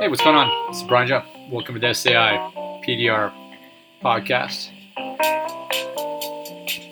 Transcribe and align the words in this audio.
Hey, 0.00 0.08
what's 0.08 0.22
going 0.22 0.34
on? 0.34 0.50
Is 0.74 0.82
Brian 0.84 1.06
Jump. 1.08 1.26
Welcome 1.50 1.74
to 1.74 1.78
the 1.78 1.92
SAI 1.92 2.38
PDR 2.88 3.30
podcast. 4.02 4.70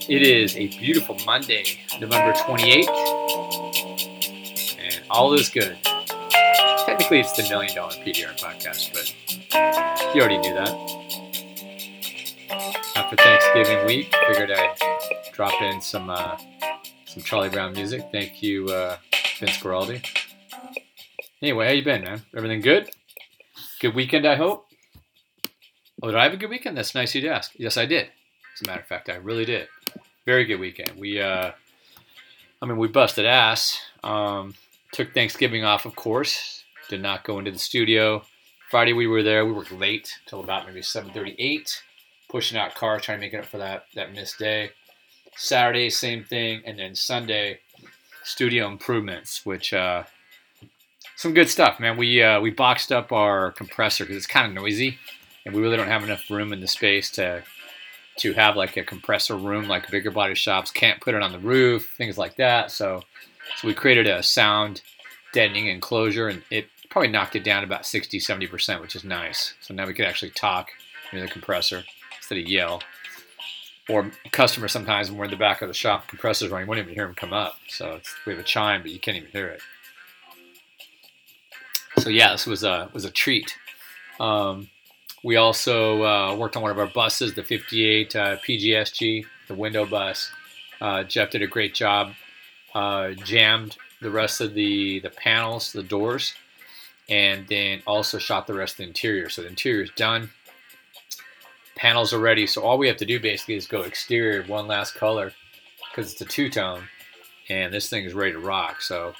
It 0.06 0.20
is 0.20 0.54
a 0.54 0.66
beautiful 0.66 1.16
Monday, 1.24 1.64
November 1.98 2.34
28th, 2.34 2.86
and 4.78 5.00
all 5.08 5.32
is 5.32 5.48
good. 5.48 5.78
Technically, 6.84 7.20
it's 7.20 7.32
the 7.32 7.44
Million 7.48 7.74
Dollar 7.74 7.94
PDR 7.94 8.38
podcast, 8.38 8.92
but 8.92 10.14
you 10.14 10.20
already 10.20 10.36
knew 10.36 10.52
that. 10.52 10.74
After 12.94 13.16
Thanksgiving 13.16 13.86
week, 13.86 14.14
figured 14.26 14.50
I'd 14.50 14.76
drop 15.32 15.62
in 15.62 15.80
some 15.80 16.10
uh, 16.10 16.36
some 17.06 17.22
Charlie 17.22 17.48
Brown 17.48 17.72
music. 17.72 18.06
Thank 18.12 18.42
you, 18.42 18.66
uh, 18.66 18.98
Vince 19.40 19.56
Guaraldi. 19.62 20.06
Anyway, 21.40 21.66
how 21.66 21.72
you 21.72 21.82
been, 21.82 22.02
man? 22.02 22.20
Everything 22.36 22.60
good? 22.60 22.90
Good 23.80 23.94
weekend, 23.94 24.26
I 24.26 24.34
hope. 24.34 24.66
Oh, 26.02 26.08
did 26.08 26.16
I 26.16 26.24
have 26.24 26.32
a 26.32 26.36
good 26.36 26.50
weekend? 26.50 26.76
That's 26.76 26.96
nice 26.96 27.14
you 27.14 27.20
to 27.20 27.28
ask. 27.28 27.52
Yes, 27.56 27.76
I 27.76 27.86
did. 27.86 28.08
As 28.54 28.62
a 28.62 28.66
matter 28.66 28.80
of 28.80 28.86
fact, 28.88 29.08
I 29.08 29.14
really 29.16 29.44
did. 29.44 29.68
Very 30.26 30.44
good 30.46 30.58
weekend. 30.58 30.98
We, 30.98 31.20
uh, 31.20 31.52
I 32.60 32.66
mean, 32.66 32.76
we 32.76 32.88
busted 32.88 33.24
ass. 33.24 33.80
Um, 34.02 34.54
took 34.90 35.14
Thanksgiving 35.14 35.64
off, 35.64 35.86
of 35.86 35.94
course. 35.94 36.64
Did 36.88 37.02
not 37.02 37.22
go 37.22 37.38
into 37.38 37.52
the 37.52 37.58
studio. 37.58 38.24
Friday 38.68 38.94
we 38.94 39.06
were 39.06 39.22
there. 39.22 39.46
We 39.46 39.52
worked 39.52 39.70
late 39.70 40.12
till 40.26 40.40
about 40.40 40.66
maybe 40.66 40.82
7:38, 40.82 41.80
pushing 42.28 42.58
out 42.58 42.74
cars, 42.74 43.02
trying 43.02 43.18
to 43.18 43.20
make 43.20 43.32
it 43.32 43.38
up 43.38 43.46
for 43.46 43.58
that 43.58 43.86
that 43.94 44.12
missed 44.12 44.40
day. 44.40 44.70
Saturday, 45.36 45.88
same 45.88 46.24
thing, 46.24 46.62
and 46.66 46.80
then 46.80 46.96
Sunday, 46.96 47.60
studio 48.24 48.66
improvements, 48.66 49.46
which 49.46 49.72
uh, 49.72 50.02
some 51.18 51.34
good 51.34 51.50
stuff, 51.50 51.80
man. 51.80 51.96
We 51.96 52.22
uh, 52.22 52.40
we 52.40 52.50
boxed 52.50 52.92
up 52.92 53.10
our 53.10 53.50
compressor 53.50 54.04
because 54.04 54.16
it's 54.16 54.26
kind 54.26 54.46
of 54.46 54.54
noisy, 54.54 54.98
and 55.44 55.52
we 55.52 55.60
really 55.60 55.76
don't 55.76 55.88
have 55.88 56.04
enough 56.04 56.30
room 56.30 56.52
in 56.52 56.60
the 56.60 56.68
space 56.68 57.10
to 57.12 57.42
to 58.18 58.32
have 58.34 58.54
like 58.54 58.76
a 58.76 58.84
compressor 58.84 59.36
room 59.36 59.66
like 59.66 59.90
bigger 59.90 60.12
body 60.12 60.36
shops 60.36 60.70
can't 60.70 61.00
put 61.00 61.14
it 61.14 61.22
on 61.22 61.32
the 61.32 61.38
roof, 61.40 61.92
things 61.96 62.18
like 62.18 62.36
that. 62.36 62.70
So 62.70 63.02
so 63.56 63.66
we 63.66 63.74
created 63.74 64.06
a 64.06 64.22
sound 64.22 64.82
deadening 65.32 65.66
enclosure, 65.66 66.28
and 66.28 66.44
it 66.50 66.68
probably 66.88 67.10
knocked 67.10 67.34
it 67.34 67.42
down 67.42 67.64
about 67.64 67.84
60, 67.84 68.20
70 68.20 68.46
percent, 68.46 68.80
which 68.80 68.94
is 68.94 69.02
nice. 69.02 69.54
So 69.60 69.74
now 69.74 69.88
we 69.88 69.94
can 69.94 70.04
actually 70.04 70.30
talk 70.30 70.68
near 71.12 71.22
the 71.22 71.28
compressor 71.28 71.82
instead 72.16 72.38
of 72.38 72.46
yell. 72.46 72.80
Or 73.88 74.12
customers 74.30 74.70
sometimes 74.70 75.10
when 75.10 75.18
we're 75.18 75.24
in 75.24 75.30
the 75.32 75.36
back 75.36 75.62
of 75.62 75.68
the 75.68 75.74
shop, 75.74 76.06
compressor's 76.06 76.50
running, 76.50 76.66
you 76.66 76.68
won't 76.68 76.78
even 76.78 76.94
hear 76.94 77.06
them 77.06 77.16
come 77.16 77.32
up. 77.32 77.56
So 77.66 77.98
we 78.24 78.34
have 78.34 78.40
a 78.40 78.44
chime, 78.44 78.82
but 78.82 78.92
you 78.92 79.00
can't 79.00 79.16
even 79.16 79.30
hear 79.30 79.48
it. 79.48 79.60
So 81.98 82.10
yeah, 82.10 82.32
this 82.32 82.46
was 82.46 82.62
a 82.62 82.88
was 82.92 83.04
a 83.04 83.10
treat. 83.10 83.56
Um, 84.20 84.70
we 85.24 85.36
also 85.36 86.04
uh, 86.04 86.36
worked 86.36 86.56
on 86.56 86.62
one 86.62 86.70
of 86.70 86.78
our 86.78 86.86
buses, 86.86 87.34
the 87.34 87.42
58 87.42 88.14
uh, 88.14 88.36
PGSG, 88.36 89.26
the 89.48 89.54
window 89.54 89.84
bus. 89.84 90.30
Uh, 90.80 91.02
Jeff 91.02 91.30
did 91.30 91.42
a 91.42 91.46
great 91.46 91.74
job. 91.74 92.12
Uh, 92.72 93.10
jammed 93.10 93.76
the 94.00 94.10
rest 94.10 94.40
of 94.40 94.54
the 94.54 95.00
the 95.00 95.10
panels, 95.10 95.72
the 95.72 95.82
doors, 95.82 96.34
and 97.08 97.48
then 97.48 97.82
also 97.86 98.18
shot 98.18 98.46
the 98.46 98.54
rest 98.54 98.74
of 98.74 98.78
the 98.78 98.84
interior. 98.84 99.28
So 99.28 99.42
the 99.42 99.48
interior 99.48 99.82
is 99.82 99.90
done. 99.96 100.30
Panels 101.74 102.12
are 102.12 102.20
ready. 102.20 102.46
So 102.46 102.62
all 102.62 102.78
we 102.78 102.86
have 102.86 102.96
to 102.98 103.06
do 103.06 103.18
basically 103.18 103.54
is 103.56 103.66
go 103.66 103.82
exterior, 103.82 104.44
one 104.44 104.68
last 104.68 104.94
color, 104.94 105.32
because 105.90 106.12
it's 106.12 106.20
a 106.20 106.24
two 106.24 106.48
tone, 106.48 106.84
and 107.48 107.72
this 107.74 107.88
thing 107.88 108.04
is 108.04 108.14
ready 108.14 108.32
to 108.32 108.38
rock. 108.38 108.82
So 108.82 109.14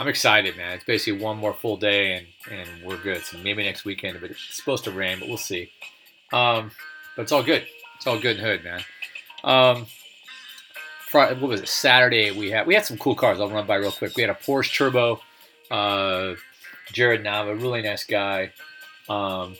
I'm 0.00 0.08
excited, 0.08 0.56
man. 0.56 0.72
It's 0.72 0.84
basically 0.84 1.20
one 1.20 1.36
more 1.36 1.52
full 1.52 1.76
day 1.76 2.26
and, 2.48 2.58
and 2.58 2.68
we're 2.82 2.96
good. 2.96 3.22
So 3.22 3.36
maybe 3.36 3.62
next 3.62 3.84
weekend, 3.84 4.18
but 4.18 4.30
it's 4.30 4.56
supposed 4.56 4.84
to 4.84 4.90
rain, 4.90 5.18
but 5.20 5.28
we'll 5.28 5.36
see. 5.36 5.70
Um, 6.32 6.70
but 7.14 7.24
it's 7.24 7.32
all 7.32 7.42
good. 7.42 7.66
It's 7.96 8.06
all 8.06 8.18
good 8.18 8.38
and 8.38 8.46
hood, 8.46 8.64
man. 8.64 8.80
Um, 9.44 9.86
Friday, 11.06 11.38
what 11.38 11.50
was 11.50 11.60
it? 11.60 11.68
Saturday 11.68 12.30
we 12.30 12.50
had 12.50 12.66
we 12.66 12.72
had 12.72 12.86
some 12.86 12.96
cool 12.96 13.14
cars. 13.14 13.40
I'll 13.40 13.50
run 13.50 13.66
by 13.66 13.74
real 13.74 13.92
quick. 13.92 14.16
We 14.16 14.22
had 14.22 14.30
a 14.30 14.34
Porsche 14.34 14.74
Turbo. 14.74 15.20
Uh, 15.70 16.36
Jared 16.92 17.22
Nava, 17.22 17.60
really 17.60 17.82
nice 17.82 18.04
guy. 18.04 18.52
Um, 19.06 19.54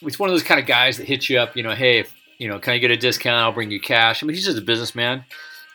he's 0.00 0.18
one 0.18 0.30
of 0.30 0.34
those 0.34 0.42
kind 0.42 0.58
of 0.58 0.66
guys 0.66 0.96
that 0.96 1.06
hits 1.06 1.28
you 1.28 1.38
up. 1.38 1.54
You 1.54 1.64
know, 1.64 1.74
hey, 1.74 1.98
if, 1.98 2.14
you 2.38 2.48
know, 2.48 2.58
can 2.58 2.72
I 2.72 2.78
get 2.78 2.90
a 2.90 2.96
discount? 2.96 3.42
I'll 3.42 3.52
bring 3.52 3.70
you 3.70 3.78
cash. 3.78 4.22
I 4.22 4.26
mean, 4.26 4.34
he's 4.34 4.46
just 4.46 4.56
a 4.56 4.62
businessman 4.62 5.26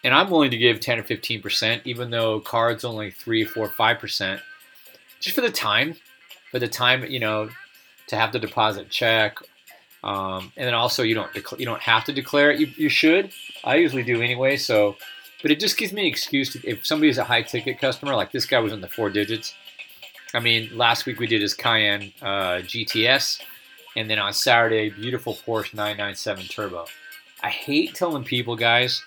and 0.04 0.14
I'm 0.14 0.30
willing 0.30 0.52
to 0.52 0.58
give 0.58 0.80
10 0.80 1.00
or 1.00 1.04
15 1.04 1.42
percent, 1.42 1.82
even 1.86 2.10
though 2.10 2.40
cards 2.40 2.84
only 2.84 3.12
three, 3.12 3.44
four, 3.44 3.68
five 3.68 4.00
percent, 4.00 4.42
just 5.20 5.36
for 5.36 5.42
the 5.42 5.52
time, 5.52 5.96
for 6.52 6.60
the 6.60 6.68
time, 6.68 7.06
you 7.06 7.20
know, 7.20 7.50
to 8.08 8.16
have 8.16 8.32
the 8.32 8.40
deposit 8.40 8.90
check, 8.90 9.38
um, 10.04 10.52
and 10.58 10.68
then 10.68 10.74
also 10.74 11.04
you 11.04 11.16
don't 11.16 11.32
you 11.58 11.66
don't 11.66 11.82
have 11.82 12.04
to 12.06 12.14
declare 12.14 12.52
it. 12.52 12.60
You, 12.60 12.68
you 12.76 12.90
should. 12.90 13.32
I 13.64 13.76
usually 13.76 14.04
do 14.04 14.22
anyway. 14.22 14.58
So, 14.58 14.98
but 15.42 15.52
it 15.52 15.60
just 15.60 15.78
gives 15.78 15.94
me 15.94 16.02
an 16.02 16.08
excuse 16.08 16.54
to, 16.54 16.68
if 16.68 16.86
somebody's 16.86 17.18
a 17.18 17.24
high 17.24 17.44
ticket 17.44 17.80
customer, 17.80 18.16
like 18.16 18.32
this 18.32 18.46
guy 18.46 18.60
was 18.60 18.74
in 18.74 18.82
the 18.82 18.88
four 18.88 19.10
digits. 19.10 19.54
I 20.34 20.40
mean, 20.40 20.70
last 20.76 21.06
week 21.06 21.20
we 21.20 21.28
did 21.28 21.42
his 21.42 21.54
Cayenne 21.54 22.14
uh, 22.22 22.62
GTS, 22.64 23.42
and 23.96 24.10
then 24.10 24.18
on 24.18 24.34
Saturday, 24.34 24.90
beautiful 24.90 25.36
Porsche 25.36 25.74
997 25.74 26.46
Turbo. 26.46 26.86
I 27.44 27.50
hate 27.50 27.96
telling 27.96 28.24
people, 28.24 28.56
guys 28.56 29.04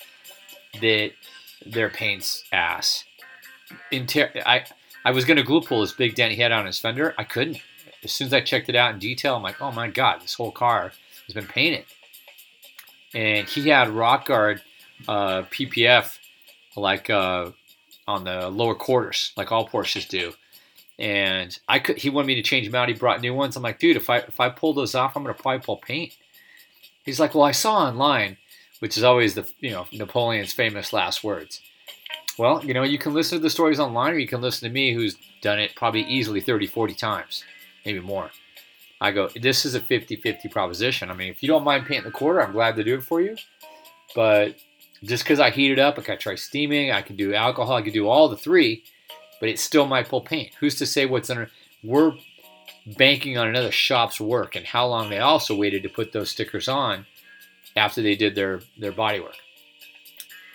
that 0.80 1.12
their 1.66 1.90
paint's 1.90 2.44
ass. 2.52 3.04
I 3.92 4.64
I 5.04 5.10
was 5.10 5.24
gonna 5.24 5.42
glue 5.42 5.60
pull 5.60 5.80
this 5.80 5.92
big 5.92 6.14
dent 6.14 6.32
he 6.32 6.40
had 6.40 6.52
on 6.52 6.66
his 6.66 6.78
fender. 6.78 7.14
I 7.18 7.24
couldn't. 7.24 7.60
As 8.02 8.12
soon 8.12 8.26
as 8.26 8.32
I 8.34 8.40
checked 8.40 8.68
it 8.68 8.76
out 8.76 8.92
in 8.92 8.98
detail, 8.98 9.36
I'm 9.36 9.42
like, 9.42 9.60
oh 9.60 9.72
my 9.72 9.88
god, 9.88 10.20
this 10.20 10.34
whole 10.34 10.52
car 10.52 10.92
has 11.26 11.34
been 11.34 11.46
painted. 11.46 11.84
And 13.14 13.48
he 13.48 13.68
had 13.68 13.88
rock 13.88 14.26
guard 14.26 14.60
uh, 15.08 15.42
PPF 15.42 16.18
like 16.76 17.10
uh, 17.10 17.50
on 18.06 18.24
the 18.24 18.48
lower 18.48 18.74
quarters, 18.74 19.32
like 19.36 19.52
all 19.52 19.68
Porsches 19.68 20.08
do. 20.08 20.32
And 20.98 21.56
I 21.68 21.78
could. 21.80 21.98
He 21.98 22.10
wanted 22.10 22.28
me 22.28 22.34
to 22.36 22.42
change 22.42 22.66
them 22.66 22.74
out. 22.74 22.88
He 22.88 22.94
brought 22.94 23.20
new 23.20 23.34
ones. 23.34 23.56
I'm 23.56 23.62
like, 23.62 23.80
dude, 23.80 23.96
if 23.96 24.08
I 24.08 24.18
if 24.18 24.38
I 24.38 24.48
pull 24.48 24.74
those 24.74 24.94
off, 24.94 25.16
I'm 25.16 25.24
gonna 25.24 25.34
probably 25.34 25.60
pull 25.64 25.78
paint. 25.78 26.16
He's 27.04 27.18
like, 27.18 27.34
well, 27.34 27.44
I 27.44 27.50
saw 27.50 27.86
online 27.86 28.36
which 28.84 28.98
is 28.98 29.02
always 29.02 29.34
the 29.34 29.50
you 29.60 29.70
know 29.70 29.86
Napoleon's 29.92 30.52
famous 30.52 30.92
last 30.92 31.24
words. 31.24 31.62
Well, 32.36 32.62
you 32.62 32.74
know, 32.74 32.82
you 32.82 32.98
can 32.98 33.14
listen 33.14 33.38
to 33.38 33.42
the 33.42 33.48
stories 33.48 33.80
online 33.80 34.12
or 34.12 34.18
you 34.18 34.28
can 34.28 34.42
listen 34.42 34.68
to 34.68 34.74
me 34.74 34.92
who's 34.92 35.16
done 35.40 35.58
it 35.58 35.74
probably 35.74 36.02
easily 36.02 36.42
30, 36.42 36.66
40 36.66 36.92
times, 36.92 37.44
maybe 37.86 38.00
more. 38.00 38.30
I 39.00 39.10
go, 39.10 39.28
this 39.28 39.64
is 39.64 39.74
a 39.74 39.80
50-50 39.80 40.50
proposition. 40.50 41.10
I 41.10 41.14
mean, 41.14 41.30
if 41.30 41.42
you 41.42 41.46
don't 41.46 41.64
mind 41.64 41.86
painting 41.86 42.04
the 42.04 42.10
quarter, 42.10 42.42
I'm 42.42 42.52
glad 42.52 42.76
to 42.76 42.84
do 42.84 42.96
it 42.96 43.04
for 43.04 43.22
you. 43.22 43.36
But 44.14 44.56
just 45.02 45.24
because 45.24 45.40
I 45.40 45.48
heat 45.48 45.72
it 45.72 45.78
up, 45.78 45.98
I 45.98 46.02
can 46.02 46.18
try 46.18 46.34
steaming, 46.34 46.90
I 46.90 47.00
can 47.00 47.16
do 47.16 47.32
alcohol, 47.32 47.76
I 47.76 47.82
can 47.82 47.94
do 47.94 48.06
all 48.06 48.28
the 48.28 48.36
three, 48.36 48.84
but 49.40 49.48
it 49.48 49.58
still 49.58 49.86
might 49.86 50.10
pull 50.10 50.20
paint. 50.20 50.52
Who's 50.60 50.74
to 50.74 50.84
say 50.84 51.06
what's 51.06 51.30
under? 51.30 51.48
We're 51.82 52.12
banking 52.98 53.38
on 53.38 53.48
another 53.48 53.72
shop's 53.72 54.20
work 54.20 54.56
and 54.56 54.66
how 54.66 54.86
long 54.86 55.08
they 55.08 55.20
also 55.20 55.56
waited 55.56 55.82
to 55.84 55.88
put 55.88 56.12
those 56.12 56.30
stickers 56.30 56.68
on 56.68 57.06
after 57.76 58.02
they 58.02 58.16
did 58.16 58.34
their, 58.34 58.60
their 58.78 58.92
body 58.92 59.20
work. 59.20 59.36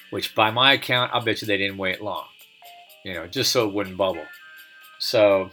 Which, 0.09 0.33
by 0.33 0.51
my 0.51 0.73
account, 0.73 1.11
I'll 1.13 1.23
bet 1.23 1.41
you 1.41 1.47
they 1.47 1.57
didn't 1.57 1.77
wait 1.77 2.01
long. 2.01 2.25
You 3.03 3.13
know, 3.13 3.27
just 3.27 3.51
so 3.51 3.67
it 3.67 3.73
wouldn't 3.73 3.97
bubble. 3.97 4.25
So, 4.97 5.51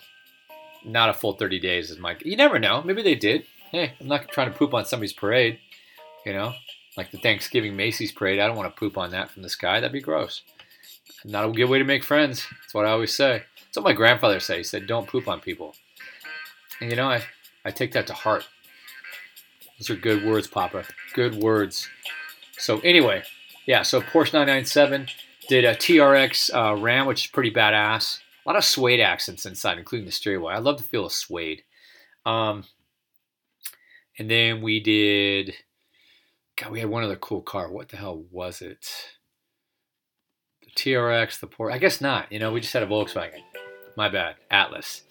not 0.85 1.11
a 1.11 1.15
full 1.15 1.35
30 1.35 1.61
days 1.61 1.91
is 1.91 1.99
my. 1.99 2.17
You 2.25 2.37
never 2.37 2.59
know. 2.59 2.83
Maybe 2.83 3.03
they 3.03 3.15
did. 3.15 3.47
Hey, 3.71 3.93
I'm 4.01 4.09
not 4.09 4.29
trying 4.29 4.51
to 4.51 4.57
poop 4.57 4.73
on 4.73 4.85
somebody's 4.85 5.13
parade. 5.13 5.59
You 6.25 6.33
know, 6.33 6.55
like 6.97 7.11
the 7.11 7.19
Thanksgiving 7.19 7.77
Macy's 7.77 8.13
parade. 8.13 8.41
I 8.41 8.47
don't 8.47 8.57
want 8.57 8.75
to 8.75 8.79
poop 8.79 8.97
on 8.97 9.11
that 9.11 9.31
from 9.31 9.43
the 9.43 9.49
sky. 9.49 9.81
That'd 9.81 9.93
be 9.93 10.01
gross. 10.01 10.43
Not 11.25 11.45
a 11.45 11.53
good 11.53 11.67
way 11.67 11.79
to 11.79 11.85
make 11.85 12.05
friends. 12.05 12.47
That's 12.63 12.75
what 12.75 12.87
I 12.87 12.91
always 12.91 13.15
say. 13.15 13.45
That's 13.65 13.77
what 13.77 13.85
my 13.85 13.93
grandfather 13.93 14.41
said. 14.41 14.59
He 14.59 14.65
said, 14.65 14.87
"Don't 14.87 15.09
poop 15.09 15.29
on 15.29 15.41
people." 15.41 15.75
And 16.81 16.91
you 16.91 16.97
know, 16.97 17.09
I 17.09 17.25
I 17.65 17.71
take 17.71 17.93
that 17.93 18.07
to 18.09 18.15
heart. 18.15 18.47
Those 19.79 19.91
are 19.91 19.97
good 19.97 20.25
words, 20.25 20.47
Papa. 20.47 20.85
Good 21.13 21.37
words. 21.37 21.89
So 22.59 22.81
anyway, 22.81 23.23
yeah. 23.67 23.83
So 23.83 24.01
Porsche 24.01 24.33
997 24.33 25.09
did 25.49 25.65
a 25.65 25.75
TRX 25.75 26.51
uh, 26.55 26.77
Ram, 26.77 27.07
which 27.07 27.27
is 27.27 27.31
pretty 27.31 27.51
badass. 27.51 28.21
A 28.45 28.49
lot 28.49 28.57
of 28.57 28.65
suede 28.65 29.01
accents 29.01 29.45
inside, 29.45 29.79
including 29.79 30.07
the 30.07 30.13
steering 30.13 30.41
wheel. 30.41 30.49
I 30.49 30.59
love 30.59 30.79
to 30.79 30.83
feel 30.85 31.07
of 31.07 31.13
suede. 31.13 31.63
Um, 32.25 32.65
and 34.19 34.31
then 34.31 34.63
we 34.63 34.81
did. 34.81 35.55
God, 36.57 36.73
we 36.73 36.81
had 36.81 36.89
one 36.89 37.05
other 37.05 37.17
cool 37.17 37.43
car. 37.43 37.71
What 37.71 37.91
the 37.91 37.99
hell 37.99 38.25
was 38.31 38.63
it? 38.63 38.87
The 40.63 40.71
TRX, 40.71 41.41
the 41.41 41.49
Porsche. 41.49 41.73
I 41.73 41.79
guess 41.79 42.01
not. 42.01 42.33
You 42.33 42.39
know, 42.39 42.53
we 42.53 42.61
just 42.61 42.73
had 42.73 42.83
a 42.83 42.87
Volkswagen. 42.87 43.43
My 43.97 44.09
bad. 44.09 44.37
Atlas. 44.51 45.03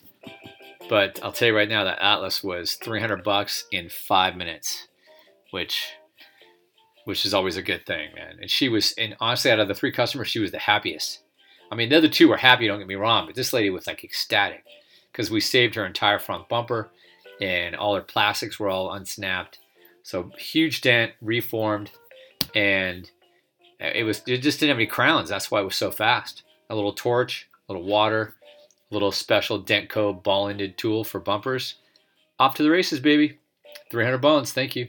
But 0.89 1.19
I'll 1.23 1.31
tell 1.31 1.47
you 1.47 1.55
right 1.55 1.69
now 1.69 1.83
that 1.83 2.01
Atlas 2.01 2.43
was 2.43 2.75
300 2.75 3.23
bucks 3.23 3.65
in 3.71 3.89
five 3.89 4.35
minutes, 4.35 4.87
which 5.51 5.87
which 7.05 7.25
is 7.25 7.33
always 7.33 7.55
a 7.55 7.61
good 7.61 7.85
thing, 7.85 8.09
man. 8.15 8.37
And 8.41 8.49
she 8.49 8.67
was, 8.67 8.91
and 8.97 9.15
honestly, 9.19 9.51
out 9.51 9.59
of 9.59 9.67
the 9.67 9.75
three 9.75 9.91
customers, 9.91 10.27
she 10.27 10.39
was 10.39 10.51
the 10.51 10.57
happiest. 10.57 11.19
I 11.71 11.75
mean, 11.75 11.89
the 11.89 11.97
other 11.97 12.07
two 12.07 12.27
were 12.27 12.37
happy. 12.37 12.67
Don't 12.67 12.79
get 12.79 12.87
me 12.87 12.95
wrong, 12.95 13.27
but 13.27 13.35
this 13.35 13.53
lady 13.53 13.69
was 13.69 13.85
like 13.85 14.03
ecstatic 14.03 14.63
because 15.11 15.29
we 15.29 15.39
saved 15.39 15.75
her 15.75 15.85
entire 15.85 16.17
front 16.17 16.49
bumper 16.49 16.89
and 17.41 17.75
all 17.75 17.95
her 17.95 18.01
plastics 18.01 18.59
were 18.59 18.69
all 18.69 18.91
unsnapped. 18.93 19.59
So 20.03 20.31
huge 20.37 20.81
dent, 20.81 21.13
reformed, 21.21 21.91
and 22.53 23.09
it 23.79 24.03
was 24.03 24.21
it 24.27 24.37
just 24.37 24.59
didn't 24.59 24.69
have 24.69 24.77
any 24.77 24.87
crowns. 24.87 25.29
That's 25.29 25.49
why 25.49 25.61
it 25.61 25.65
was 25.65 25.75
so 25.75 25.91
fast. 25.91 26.43
A 26.69 26.75
little 26.75 26.93
torch, 26.93 27.47
a 27.67 27.73
little 27.73 27.87
water, 27.87 28.35
little 28.95 29.11
special 29.11 29.61
Dentco 29.61 30.23
ball 30.23 30.47
ended 30.47 30.77
tool 30.77 31.03
for 31.03 31.19
bumpers. 31.19 31.75
Off 32.39 32.55
to 32.55 32.63
the 32.63 32.71
races, 32.71 32.99
baby. 32.99 33.37
300 33.91 34.17
bones, 34.17 34.51
thank 34.51 34.75
you. 34.75 34.87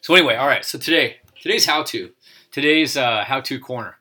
So 0.00 0.14
anyway, 0.14 0.34
all 0.36 0.48
right. 0.48 0.64
So 0.64 0.78
today, 0.78 1.18
today's 1.40 1.66
how 1.66 1.82
to, 1.84 2.10
today's 2.50 2.96
uh, 2.96 3.24
how 3.24 3.40
to 3.42 3.60
corner. 3.60 3.98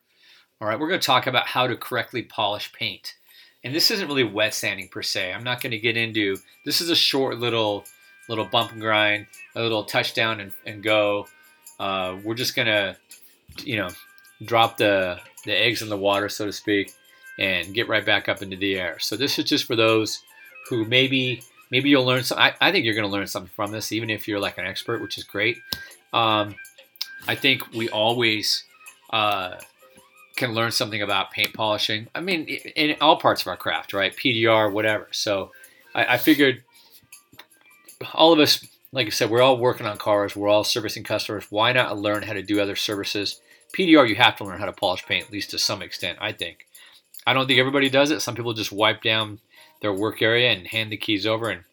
All 0.61 0.67
right, 0.67 0.79
we're 0.79 0.87
going 0.87 0.99
to 0.99 1.05
talk 1.05 1.27
about 1.27 1.47
how 1.47 1.67
to 1.67 1.75
correctly 1.75 2.23
polish 2.23 2.71
paint. 2.73 3.15
And 3.63 3.75
this 3.75 3.91
isn't 3.91 4.07
really 4.07 4.23
wet 4.23 4.53
sanding 4.53 4.87
per 4.87 5.01
se. 5.01 5.33
I'm 5.33 5.43
not 5.43 5.61
going 5.61 5.71
to 5.71 5.79
get 5.79 5.97
into. 5.97 6.37
This 6.65 6.81
is 6.81 6.89
a 6.89 6.95
short 6.95 7.39
little, 7.39 7.83
little 8.29 8.45
bump 8.45 8.71
and 8.71 8.79
grind, 8.79 9.27
a 9.55 9.61
little 9.61 9.83
touchdown 9.83 10.39
and, 10.39 10.51
and 10.65 10.81
go. 10.81 11.27
Uh, 11.79 12.17
we're 12.23 12.35
just 12.35 12.55
gonna, 12.55 12.95
you 13.63 13.75
know, 13.75 13.89
drop 14.45 14.77
the 14.77 15.19
the 15.45 15.51
eggs 15.51 15.81
in 15.81 15.89
the 15.89 15.97
water, 15.97 16.29
so 16.29 16.45
to 16.45 16.53
speak, 16.53 16.93
and 17.37 17.73
get 17.73 17.87
right 17.87 18.05
back 18.05 18.29
up 18.29 18.41
into 18.41 18.55
the 18.55 18.77
air. 18.77 18.97
So 18.99 19.15
this 19.15 19.37
is 19.37 19.45
just 19.45 19.65
for 19.65 19.75
those 19.75 20.23
who 20.69 20.85
maybe 20.85 21.41
maybe 21.71 21.89
you'll 21.89 22.05
learn 22.05 22.23
some. 22.23 22.39
I, 22.39 22.53
I 22.61 22.71
think 22.71 22.85
you're 22.85 22.95
going 22.95 23.07
to 23.07 23.11
learn 23.11 23.27
something 23.27 23.51
from 23.55 23.71
this, 23.71 23.91
even 23.91 24.09
if 24.09 24.27
you're 24.27 24.39
like 24.39 24.57
an 24.57 24.65
expert, 24.65 25.01
which 25.01 25.17
is 25.17 25.23
great. 25.23 25.57
Um, 26.13 26.55
I 27.27 27.35
think 27.35 27.73
we 27.73 27.89
always 27.89 28.63
uh, 29.09 29.55
can 30.35 30.53
learn 30.53 30.71
something 30.71 31.01
about 31.01 31.31
paint 31.31 31.53
polishing. 31.53 32.07
I 32.13 32.21
mean, 32.21 32.45
in 32.45 32.95
all 33.01 33.17
parts 33.17 33.41
of 33.41 33.47
our 33.47 33.57
craft, 33.57 33.93
right? 33.93 34.15
PDR, 34.15 34.71
whatever. 34.71 35.07
So 35.11 35.51
I, 35.93 36.15
I 36.15 36.17
figured 36.17 36.63
all 38.13 38.33
of 38.33 38.39
us, 38.39 38.65
like 38.91 39.07
I 39.07 39.09
said, 39.09 39.29
we're 39.29 39.41
all 39.41 39.57
working 39.57 39.85
on 39.85 39.97
cars. 39.97 40.35
We're 40.35 40.49
all 40.49 40.63
servicing 40.63 41.03
customers. 41.03 41.45
Why 41.49 41.73
not 41.73 41.97
learn 41.97 42.23
how 42.23 42.33
to 42.33 42.43
do 42.43 42.59
other 42.59 42.75
services? 42.75 43.41
PDR, 43.75 44.07
you 44.07 44.15
have 44.15 44.37
to 44.37 44.43
learn 44.43 44.59
how 44.59 44.65
to 44.65 44.71
polish 44.71 45.05
paint, 45.05 45.25
at 45.25 45.31
least 45.31 45.51
to 45.51 45.59
some 45.59 45.81
extent, 45.81 46.17
I 46.21 46.31
think. 46.31 46.65
I 47.25 47.33
don't 47.33 47.47
think 47.47 47.59
everybody 47.59 47.89
does 47.89 48.11
it. 48.11 48.21
Some 48.21 48.35
people 48.35 48.53
just 48.53 48.71
wipe 48.71 49.01
down 49.01 49.39
their 49.81 49.93
work 49.93 50.21
area 50.21 50.51
and 50.51 50.67
hand 50.67 50.91
the 50.91 50.97
keys 50.97 51.25
over 51.25 51.49
and 51.49 51.63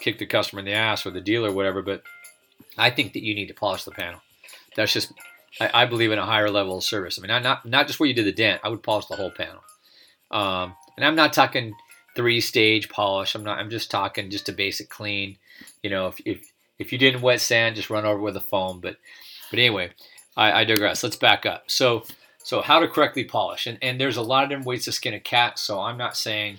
kick 0.00 0.18
the 0.18 0.26
customer 0.26 0.60
in 0.60 0.66
the 0.66 0.72
ass 0.72 1.04
or 1.06 1.10
the 1.10 1.20
dealer 1.20 1.50
or 1.50 1.54
whatever. 1.54 1.82
But 1.82 2.02
I 2.78 2.90
think 2.90 3.12
that 3.12 3.24
you 3.24 3.34
need 3.34 3.48
to 3.48 3.54
polish 3.54 3.84
the 3.84 3.90
panel. 3.90 4.20
That's 4.76 4.92
just 4.92 5.12
I, 5.60 5.70
I 5.82 5.86
believe 5.86 6.12
in 6.12 6.18
a 6.18 6.26
higher 6.26 6.50
level 6.50 6.78
of 6.78 6.84
service. 6.84 7.18
I 7.18 7.22
mean, 7.26 7.42
not, 7.42 7.66
not 7.66 7.86
just 7.86 8.00
where 8.00 8.08
you 8.08 8.14
did 8.14 8.26
the 8.26 8.32
dent. 8.32 8.60
I 8.64 8.68
would 8.68 8.82
polish 8.82 9.06
the 9.06 9.16
whole 9.16 9.30
panel. 9.30 9.62
Um, 10.30 10.74
and 10.96 11.04
I'm 11.04 11.16
not 11.16 11.32
talking 11.32 11.74
three 12.16 12.40
stage 12.40 12.88
polish. 12.88 13.34
I'm 13.34 13.44
not. 13.44 13.58
I'm 13.58 13.70
just 13.70 13.90
talking 13.90 14.30
just 14.30 14.48
a 14.48 14.52
basic 14.52 14.88
clean. 14.88 15.36
You 15.82 15.90
know, 15.90 16.08
if 16.08 16.20
if 16.24 16.52
if 16.78 16.92
you 16.92 16.98
didn't 16.98 17.22
wet 17.22 17.40
sand, 17.40 17.76
just 17.76 17.90
run 17.90 18.04
over 18.04 18.20
with 18.20 18.36
a 18.36 18.40
foam. 18.40 18.80
But 18.80 18.96
but 19.50 19.58
anyway, 19.58 19.90
I, 20.36 20.60
I 20.60 20.64
digress. 20.64 21.02
Let's 21.02 21.16
back 21.16 21.44
up. 21.44 21.64
So 21.66 22.04
so 22.42 22.60
how 22.60 22.80
to 22.80 22.88
correctly 22.88 23.24
polish, 23.24 23.66
and 23.66 23.78
and 23.82 24.00
there's 24.00 24.16
a 24.16 24.22
lot 24.22 24.44
of 24.44 24.50
different 24.50 24.66
ways 24.66 24.84
to 24.84 24.92
skin 24.92 25.14
a 25.14 25.20
cat. 25.20 25.58
So 25.58 25.80
I'm 25.80 25.98
not 25.98 26.16
saying 26.16 26.58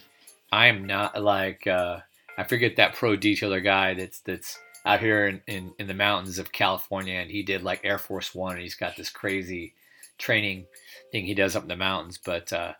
I 0.52 0.68
am 0.68 0.86
not 0.86 1.22
like 1.22 1.66
uh, 1.68 2.00
I 2.38 2.44
forget 2.44 2.76
that 2.78 2.96
pro 2.96 3.18
detailer 3.18 3.64
guy 3.64 3.94
that's 3.94 4.20
that's 4.20 4.60
out 4.86 5.00
here 5.00 5.28
in, 5.28 5.42
in, 5.48 5.74
in 5.80 5.88
the 5.88 5.94
mountains 5.94 6.40
of 6.40 6.52
California, 6.52 7.16
and 7.16 7.32
he 7.32 7.44
did 7.44 7.64
like 7.64 7.82
Air 7.84 7.98
Force 7.98 8.36
One, 8.36 8.54
and 8.54 8.62
he's 8.62 8.76
got 8.76 8.96
this 8.96 9.10
crazy 9.10 9.74
training 10.18 10.66
thing 11.12 11.26
he 11.26 11.34
does 11.34 11.56
up 11.56 11.64
in 11.64 11.70
the 11.70 11.76
mountains. 11.76 12.20
But 12.24 12.52
uh, 12.52 12.74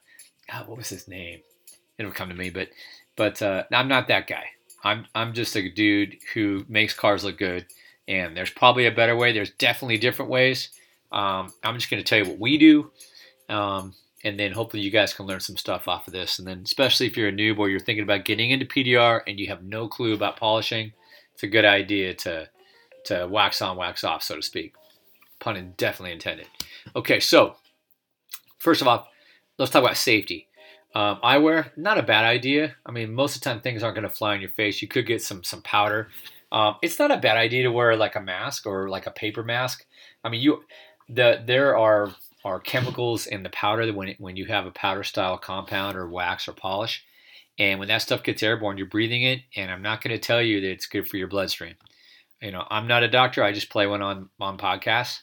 God, 0.52 0.68
what 0.68 0.78
was 0.78 0.90
his 0.90 1.08
name? 1.08 1.40
It'll 1.98 2.12
come 2.12 2.30
to 2.30 2.36
me. 2.36 2.50
But 2.50 2.70
but 3.16 3.42
uh, 3.42 3.64
I'm 3.72 3.88
not 3.88 4.08
that 4.08 4.28
guy. 4.28 4.46
I'm 4.84 5.06
I'm 5.16 5.34
just 5.34 5.56
a 5.56 5.70
dude 5.70 6.18
who 6.34 6.66
makes 6.68 6.94
cars 6.94 7.24
look 7.24 7.38
good, 7.38 7.66
and 8.08 8.36
there's 8.36 8.50
probably 8.50 8.86
a 8.86 8.92
better 8.92 9.16
way. 9.16 9.32
There's 9.32 9.52
definitely 9.52 9.98
different 9.98 10.32
ways. 10.32 10.70
Um, 11.14 11.54
I'm 11.64 11.76
just 11.76 11.90
going 11.90 12.04
to 12.04 12.08
tell 12.08 12.18
you 12.18 12.32
what 12.32 12.40
we 12.40 12.58
do, 12.58 12.92
um, 13.48 13.94
and 14.24 14.40
then 14.40 14.52
hopefully 14.52 14.82
you 14.82 14.90
guys 14.90 15.14
can 15.14 15.26
learn 15.26 15.40
some 15.40 15.58
stuff 15.58 15.88
off 15.88 16.08
of 16.08 16.14
this. 16.14 16.40
And 16.40 16.48
then 16.48 16.62
especially 16.66 17.08
if 17.08 17.16
you're 17.16 17.30
a 17.30 17.34
noob 17.34 17.60
or 17.60 17.70
you're 17.70 17.80
thinking 17.80 18.04
about 18.04 18.26
getting 18.26 18.50
into 18.50 18.66
PDR 18.66 19.22
and 19.28 19.40
you 19.40 19.48
have 19.48 19.64
no 19.64 19.88
clue 19.88 20.14
about 20.14 20.38
polishing, 20.38 20.94
it's 21.34 21.44
a 21.44 21.48
good 21.48 21.66
idea 21.66 22.14
to 22.16 22.50
to 23.06 23.28
wax 23.30 23.62
on, 23.62 23.78
wax 23.78 24.04
off, 24.04 24.24
so 24.24 24.36
to 24.36 24.42
speak. 24.42 24.74
Pun 25.40 25.74
definitely 25.78 26.14
intended. 26.14 26.48
Okay, 26.96 27.20
so 27.20 27.58
first 28.58 28.82
of 28.82 28.88
all, 28.88 29.08
let's 29.58 29.72
talk 29.72 29.84
about 29.84 29.98
safety. 29.98 30.48
Um, 30.96 31.20
eyewear, 31.24 31.72
not 31.76 31.98
a 31.98 32.04
bad 32.04 32.24
idea. 32.24 32.76
I 32.86 32.92
mean, 32.92 33.14
most 33.14 33.36
of 33.36 33.42
the 33.42 33.50
time 33.50 33.62
things 33.62 33.84
aren't 33.84 33.96
going 33.96 34.08
to 34.08 34.14
fly 34.14 34.36
in 34.36 34.42
your 34.42 34.52
face. 34.52 34.82
You 34.82 34.88
could 34.88 35.08
get 35.08 35.22
some 35.22 35.44
some 35.44 35.62
powder. 35.64 36.10
Um, 36.52 36.76
it's 36.84 37.00
not 37.00 37.12
a 37.12 37.18
bad 37.18 37.36
idea 37.36 37.64
to 37.64 37.72
wear 37.72 37.96
like 37.96 38.16
a 38.16 38.22
mask 38.22 38.68
or 38.68 38.88
like 38.88 39.08
a 39.08 39.12
paper 39.12 39.44
mask. 39.44 39.86
I 40.24 40.30
mean, 40.30 40.42
you 40.42 40.64
the 41.10 41.42
there 41.46 41.78
are 41.78 42.14
are 42.46 42.60
chemicals 42.60 43.26
in 43.26 43.44
the 43.44 43.50
powder 43.50 43.86
that 43.86 43.96
when 43.96 44.10
it, 44.10 44.20
when 44.20 44.36
you 44.36 44.46
have 44.46 44.66
a 44.66 44.72
powder 44.72 45.04
style 45.04 45.38
compound 45.38 45.96
or 45.96 46.08
wax 46.08 46.48
or 46.48 46.54
polish, 46.54 47.04
and 47.58 47.80
when 47.80 47.88
that 47.88 48.02
stuff 48.02 48.24
gets 48.24 48.44
airborne, 48.44 48.78
you're 48.78 48.88
breathing 48.88 49.24
it. 49.24 49.42
And 49.56 49.72
I'm 49.72 49.82
not 49.82 50.04
going 50.04 50.16
to 50.16 50.20
tell 50.20 50.42
you 50.42 50.60
that 50.62 50.72
it's 50.72 50.86
good 50.86 51.08
for 51.08 51.18
your 51.18 51.28
bloodstream. 51.28 51.76
You 52.42 52.52
know, 52.52 52.66
I'm 52.70 52.88
not 52.88 53.04
a 53.04 53.08
doctor. 53.08 53.44
I 53.44 53.54
just 53.54 53.70
play 53.70 53.88
one 53.88 54.02
on 54.02 54.30
on 54.40 54.58
podcasts. 54.58 55.22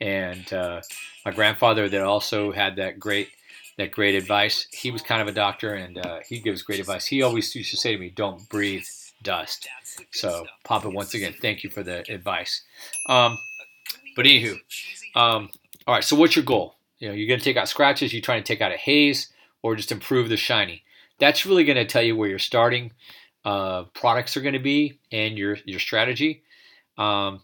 And 0.00 0.52
uh, 0.52 0.80
my 1.24 1.30
grandfather, 1.30 1.88
that 1.88 2.02
also 2.02 2.52
had 2.52 2.76
that 2.76 2.98
great 2.98 3.28
that 3.76 3.90
great 3.90 4.14
advice. 4.14 4.66
He 4.72 4.90
was 4.90 5.02
kind 5.02 5.20
of 5.20 5.28
a 5.28 5.32
doctor, 5.32 5.74
and 5.74 5.98
uh, 5.98 6.20
he 6.28 6.38
gives 6.38 6.62
great 6.62 6.80
advice. 6.80 7.06
He 7.06 7.22
always 7.22 7.54
used 7.54 7.70
to 7.70 7.76
say 7.76 7.92
to 7.92 7.98
me, 7.98 8.10
"Don't 8.10 8.48
breathe 8.48 8.84
dust." 9.22 9.68
So, 10.12 10.46
Papa, 10.64 10.88
once 10.88 11.14
again, 11.14 11.34
thank 11.40 11.64
you 11.64 11.70
for 11.70 11.82
the 11.82 12.08
advice. 12.10 12.62
Um, 13.08 13.38
but 14.16 14.26
anywho, 14.26 14.58
um, 15.14 15.50
all 15.86 15.94
right. 15.94 16.04
So, 16.04 16.16
what's 16.16 16.36
your 16.36 16.44
goal? 16.44 16.76
You 16.98 17.08
know, 17.08 17.14
you're 17.14 17.28
going 17.28 17.40
to 17.40 17.44
take 17.44 17.56
out 17.56 17.68
scratches. 17.68 18.12
You're 18.12 18.22
trying 18.22 18.42
to 18.42 18.46
take 18.46 18.60
out 18.60 18.72
a 18.72 18.76
haze, 18.76 19.32
or 19.62 19.76
just 19.76 19.92
improve 19.92 20.28
the 20.28 20.36
shiny 20.36 20.84
that's 21.18 21.46
really 21.46 21.64
going 21.64 21.76
to 21.76 21.84
tell 21.84 22.02
you 22.02 22.16
where 22.16 22.28
your 22.28 22.38
starting 22.38 22.92
uh, 23.44 23.84
products 23.94 24.36
are 24.36 24.40
going 24.40 24.54
to 24.54 24.58
be 24.58 25.00
and 25.12 25.38
your 25.38 25.58
your 25.64 25.80
strategy. 25.80 26.42
Um, 26.98 27.42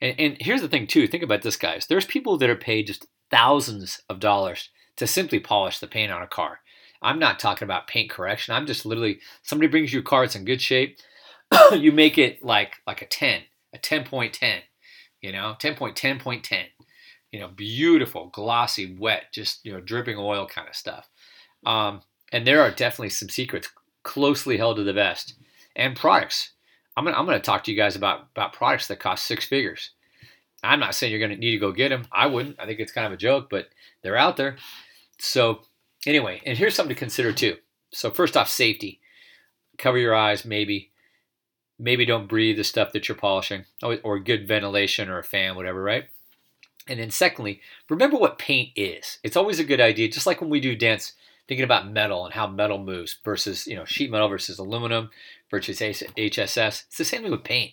and, 0.00 0.14
and 0.18 0.36
here's 0.40 0.60
the 0.60 0.68
thing 0.68 0.86
too. 0.86 1.06
Think 1.06 1.22
about 1.22 1.42
this, 1.42 1.56
guys. 1.56 1.86
There's 1.86 2.04
people 2.04 2.38
that 2.38 2.50
are 2.50 2.56
paid 2.56 2.86
just 2.86 3.06
thousands 3.30 4.00
of 4.08 4.20
dollars 4.20 4.70
to 4.96 5.06
simply 5.06 5.38
polish 5.38 5.78
the 5.78 5.86
paint 5.86 6.12
on 6.12 6.22
a 6.22 6.26
car. 6.26 6.60
I'm 7.00 7.18
not 7.18 7.38
talking 7.38 7.66
about 7.66 7.86
paint 7.86 8.10
correction. 8.10 8.54
I'm 8.54 8.66
just 8.66 8.84
literally 8.84 9.20
somebody 9.42 9.68
brings 9.68 9.92
you 9.92 10.00
a 10.00 10.02
car, 10.04 10.24
it's 10.24 10.36
in 10.36 10.44
good 10.44 10.60
shape. 10.60 10.98
you 11.72 11.92
make 11.92 12.18
it 12.18 12.44
like 12.44 12.76
like 12.86 13.02
a 13.02 13.06
10, 13.06 13.42
a 13.72 13.78
10.10, 13.78 14.60
you 15.20 15.32
know, 15.32 15.56
10.10.10. 15.60 16.64
You 17.32 17.40
know, 17.40 17.48
beautiful, 17.48 18.30
glossy, 18.32 18.96
wet, 18.98 19.24
just 19.32 19.64
you 19.64 19.72
know, 19.72 19.80
dripping 19.80 20.16
oil 20.16 20.46
kind 20.46 20.68
of 20.68 20.74
stuff. 20.74 21.08
Um, 21.66 22.00
and 22.32 22.46
there 22.46 22.62
are 22.62 22.70
definitely 22.70 23.10
some 23.10 23.28
secrets 23.28 23.68
closely 24.02 24.56
held 24.56 24.76
to 24.76 24.84
the 24.84 24.92
vest 24.92 25.34
and 25.76 25.94
products. 25.94 26.52
I'm 26.96 27.04
gonna, 27.04 27.16
I'm 27.16 27.26
gonna 27.26 27.40
talk 27.40 27.64
to 27.64 27.70
you 27.70 27.76
guys 27.76 27.96
about 27.96 28.28
about 28.34 28.52
products 28.52 28.88
that 28.88 28.98
cost 28.98 29.26
six 29.26 29.44
figures. 29.44 29.90
I'm 30.62 30.80
not 30.80 30.94
saying 30.94 31.12
you're 31.12 31.20
gonna 31.20 31.38
need 31.38 31.52
to 31.52 31.58
go 31.58 31.72
get 31.72 31.90
them. 31.90 32.06
I 32.10 32.26
wouldn't. 32.26 32.56
I 32.58 32.66
think 32.66 32.80
it's 32.80 32.92
kind 32.92 33.06
of 33.06 33.12
a 33.12 33.18
joke, 33.18 33.48
but 33.50 33.68
they're 34.02 34.16
out 34.16 34.36
there. 34.36 34.56
So 35.18 35.60
anyway, 36.06 36.40
and 36.46 36.56
here's 36.56 36.74
something 36.74 36.94
to 36.94 36.98
consider 36.98 37.32
too. 37.32 37.56
So 37.92 38.10
first 38.10 38.36
off, 38.36 38.48
safety. 38.48 39.00
Cover 39.76 39.98
your 39.98 40.14
eyes, 40.14 40.44
maybe. 40.44 40.90
Maybe 41.78 42.04
don't 42.04 42.28
breathe 42.28 42.56
the 42.56 42.64
stuff 42.64 42.92
that 42.92 43.08
you're 43.08 43.16
polishing, 43.16 43.64
oh, 43.82 43.94
or 43.96 44.18
good 44.18 44.48
ventilation 44.48 45.08
or 45.08 45.18
a 45.18 45.24
fan, 45.24 45.54
whatever, 45.54 45.82
right? 45.82 46.04
And 46.88 46.98
then 46.98 47.10
secondly, 47.10 47.60
remember 47.88 48.16
what 48.16 48.38
paint 48.38 48.70
is. 48.74 49.18
It's 49.22 49.36
always 49.36 49.60
a 49.60 49.64
good 49.64 49.80
idea, 49.80 50.08
just 50.08 50.26
like 50.26 50.40
when 50.40 50.50
we 50.50 50.60
do 50.60 50.74
dents 50.74 51.12
thinking 51.46 51.64
about 51.64 51.90
metal 51.90 52.24
and 52.24 52.34
how 52.34 52.46
metal 52.46 52.78
moves 52.78 53.18
versus 53.24 53.66
you 53.66 53.74
know 53.74 53.84
sheet 53.84 54.10
metal 54.10 54.28
versus 54.28 54.58
aluminum 54.58 55.10
versus 55.50 55.80
HSS. 55.80 56.84
It's 56.86 56.98
the 56.98 57.04
same 57.04 57.22
thing 57.22 57.30
with 57.30 57.44
paint. 57.44 57.72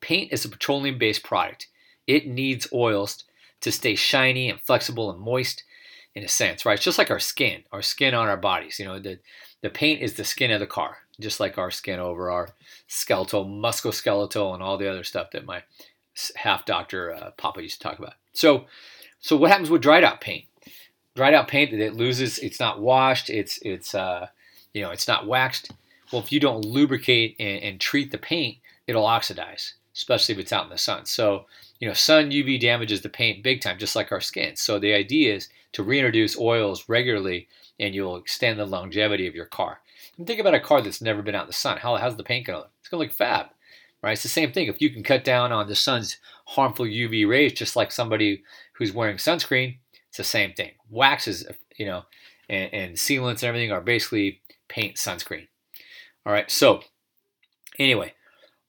Paint 0.00 0.32
is 0.32 0.44
a 0.44 0.48
petroleum-based 0.50 1.22
product. 1.22 1.68
It 2.06 2.26
needs 2.26 2.68
oils 2.72 3.24
to 3.62 3.72
stay 3.72 3.94
shiny 3.94 4.50
and 4.50 4.60
flexible 4.60 5.10
and 5.10 5.18
moist 5.18 5.64
in 6.14 6.22
a 6.22 6.28
sense, 6.28 6.66
right? 6.66 6.74
It's 6.74 6.84
just 6.84 6.98
like 6.98 7.10
our 7.10 7.18
skin, 7.18 7.64
our 7.72 7.80
skin 7.80 8.12
on 8.12 8.28
our 8.28 8.36
bodies. 8.36 8.78
You 8.78 8.84
know, 8.84 8.98
the 8.98 9.18
the 9.62 9.70
paint 9.70 10.02
is 10.02 10.14
the 10.14 10.24
skin 10.24 10.50
of 10.50 10.60
the 10.60 10.66
car, 10.66 10.98
just 11.20 11.40
like 11.40 11.58
our 11.58 11.70
skin 11.70 12.00
over 12.00 12.30
our 12.30 12.50
skeletal, 12.86 13.44
musculoskeletal, 13.44 14.54
and 14.54 14.62
all 14.62 14.78
the 14.78 14.90
other 14.90 15.04
stuff 15.04 15.30
that 15.32 15.44
my 15.44 15.62
half 16.36 16.64
doctor 16.64 17.14
uh, 17.14 17.30
Papa 17.36 17.62
used 17.62 17.80
to 17.80 17.88
talk 17.88 17.98
about. 17.98 18.14
So, 18.32 18.66
so 19.20 19.36
what 19.36 19.50
happens 19.50 19.70
with 19.70 19.82
dried 19.82 20.04
out 20.04 20.20
paint? 20.20 20.46
dried 21.14 21.34
out 21.34 21.48
paint 21.48 21.70
that 21.70 21.80
it 21.80 21.94
loses. 21.94 22.38
It's 22.38 22.60
not 22.60 22.80
washed. 22.80 23.30
It's 23.30 23.58
it's 23.62 23.94
uh, 23.94 24.28
you 24.72 24.82
know 24.82 24.90
it's 24.90 25.08
not 25.08 25.26
waxed. 25.26 25.70
Well, 26.12 26.22
if 26.22 26.32
you 26.32 26.40
don't 26.40 26.64
lubricate 26.64 27.36
and, 27.38 27.62
and 27.62 27.80
treat 27.80 28.12
the 28.12 28.18
paint, 28.18 28.58
it'll 28.86 29.06
oxidize, 29.06 29.74
especially 29.94 30.34
if 30.34 30.38
it's 30.38 30.52
out 30.52 30.64
in 30.64 30.70
the 30.70 30.78
sun. 30.78 31.06
So 31.06 31.46
you 31.80 31.88
know, 31.88 31.94
sun 31.94 32.30
UV 32.30 32.60
damages 32.60 33.02
the 33.02 33.08
paint 33.08 33.42
big 33.42 33.60
time, 33.60 33.78
just 33.78 33.96
like 33.96 34.12
our 34.12 34.20
skin. 34.20 34.56
So 34.56 34.78
the 34.78 34.94
idea 34.94 35.34
is 35.34 35.48
to 35.72 35.82
reintroduce 35.82 36.38
oils 36.38 36.88
regularly, 36.88 37.48
and 37.80 37.94
you'll 37.94 38.16
extend 38.16 38.58
the 38.58 38.66
longevity 38.66 39.26
of 39.26 39.34
your 39.34 39.46
car. 39.46 39.80
And 40.16 40.26
think 40.26 40.40
about 40.40 40.54
a 40.54 40.60
car 40.60 40.80
that's 40.80 41.02
never 41.02 41.22
been 41.22 41.34
out 41.34 41.44
in 41.44 41.48
the 41.48 41.54
sun. 41.54 41.78
How, 41.78 41.96
how's 41.96 42.16
the 42.16 42.24
paint 42.24 42.46
going 42.46 42.56
to 42.56 42.60
look? 42.60 42.70
It's 42.80 42.88
going 42.88 43.00
to 43.00 43.06
look 43.06 43.16
fab, 43.16 43.46
right? 44.02 44.12
It's 44.12 44.22
the 44.22 44.28
same 44.28 44.52
thing. 44.52 44.68
If 44.68 44.80
you 44.80 44.90
can 44.90 45.02
cut 45.02 45.24
down 45.24 45.52
on 45.52 45.66
the 45.66 45.74
sun's 45.74 46.18
harmful 46.46 46.86
UV 46.86 47.28
rays, 47.28 47.52
just 47.52 47.76
like 47.76 47.90
somebody 47.90 48.42
who's 48.74 48.92
wearing 48.92 49.16
sunscreen, 49.16 49.78
it's 50.08 50.18
the 50.18 50.24
same 50.24 50.52
thing. 50.52 50.72
Waxes, 50.90 51.46
you 51.76 51.86
know, 51.86 52.04
and, 52.48 52.72
and 52.72 52.94
sealants 52.94 53.42
and 53.42 53.44
everything 53.44 53.72
are 53.72 53.80
basically 53.80 54.40
paint 54.68 54.96
sunscreen. 54.96 55.48
All 56.26 56.32
right, 56.32 56.50
so 56.50 56.82
anyway, 57.78 58.14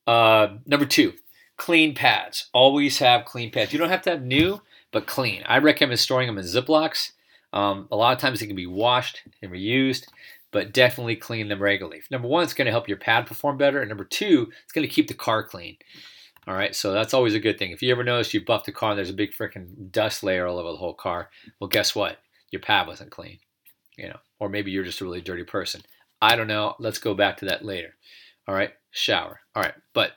uh, 0.08 0.48
number 0.66 0.86
two, 0.86 1.14
clean 1.58 1.94
pads. 1.96 2.50
Always 2.54 3.00
have 3.00 3.26
clean 3.26 3.52
pads. 3.52 3.72
You 3.72 3.80
don't 3.80 3.90
have 3.90 4.02
to 4.04 4.12
have 4.12 4.24
new, 4.24 4.62
but 4.92 5.08
clean. 5.08 5.44
I 5.46 5.60
recommend 5.60 6.00
storing 6.00 6.28
them 6.28 6.38
in 6.38 6.46
Ziplocs. 6.46 7.12
Um, 7.54 7.88
a 7.92 7.96
lot 7.96 8.14
of 8.14 8.20
times 8.20 8.40
they 8.40 8.48
can 8.48 8.56
be 8.56 8.68
washed 8.68 9.22
and 9.42 9.52
reused, 9.52 10.08
but 10.56 10.72
definitely 10.72 11.18
clean 11.18 11.50
them 11.50 11.62
regularly. 11.62 12.02
Number 12.10 12.30
one, 12.30 12.42
it's 12.42 12.54
going 12.54 12.68
to 12.68 12.72
help 12.72 12.88
your 12.88 12.96
pad 12.96 13.26
perform 13.26 13.58
better, 13.58 13.82
and 13.82 13.90
number 13.90 14.06
two, 14.06 14.50
it's 14.64 14.72
going 14.72 14.88
to 14.88 14.94
keep 14.94 15.10
the 15.10 15.14
car 15.14 15.44
clean. 15.44 15.76
All 16.48 16.54
right, 16.54 16.74
so 16.74 16.94
that's 16.94 17.14
always 17.14 17.34
a 17.34 17.42
good 17.42 17.60
thing. 17.60 17.72
If 17.72 17.82
you 17.82 17.92
ever 17.92 18.06
notice 18.06 18.34
you 18.34 18.40
buffed 18.40 18.66
the 18.66 18.72
car 18.72 18.92
and 18.92 18.98
there's 18.98 19.10
a 19.10 19.14
big 19.14 19.34
freaking 19.34 19.92
dust 19.92 20.24
layer 20.24 20.48
all 20.48 20.58
over 20.58 20.72
the 20.72 20.78
whole 20.78 20.94
car, 20.94 21.30
well, 21.60 21.68
guess 21.68 21.94
what? 21.94 22.20
Your 22.52 22.62
pad 22.62 22.88
wasn't 22.88 23.12
clean, 23.12 23.40
you 23.98 24.08
know, 24.08 24.16
or 24.40 24.48
maybe 24.48 24.72
you're 24.72 24.86
just 24.86 25.02
a 25.02 25.04
really 25.04 25.20
dirty 25.20 25.44
person. 25.44 25.82
I 26.22 26.38
don't 26.38 26.48
know. 26.48 26.76
Let's 26.80 27.00
go 27.00 27.14
back 27.14 27.36
to 27.40 27.46
that 27.48 27.66
later. 27.66 27.94
All 28.48 28.56
right, 28.56 28.72
shower. 28.92 29.42
All 29.58 29.62
right, 29.62 29.76
but 29.94 30.14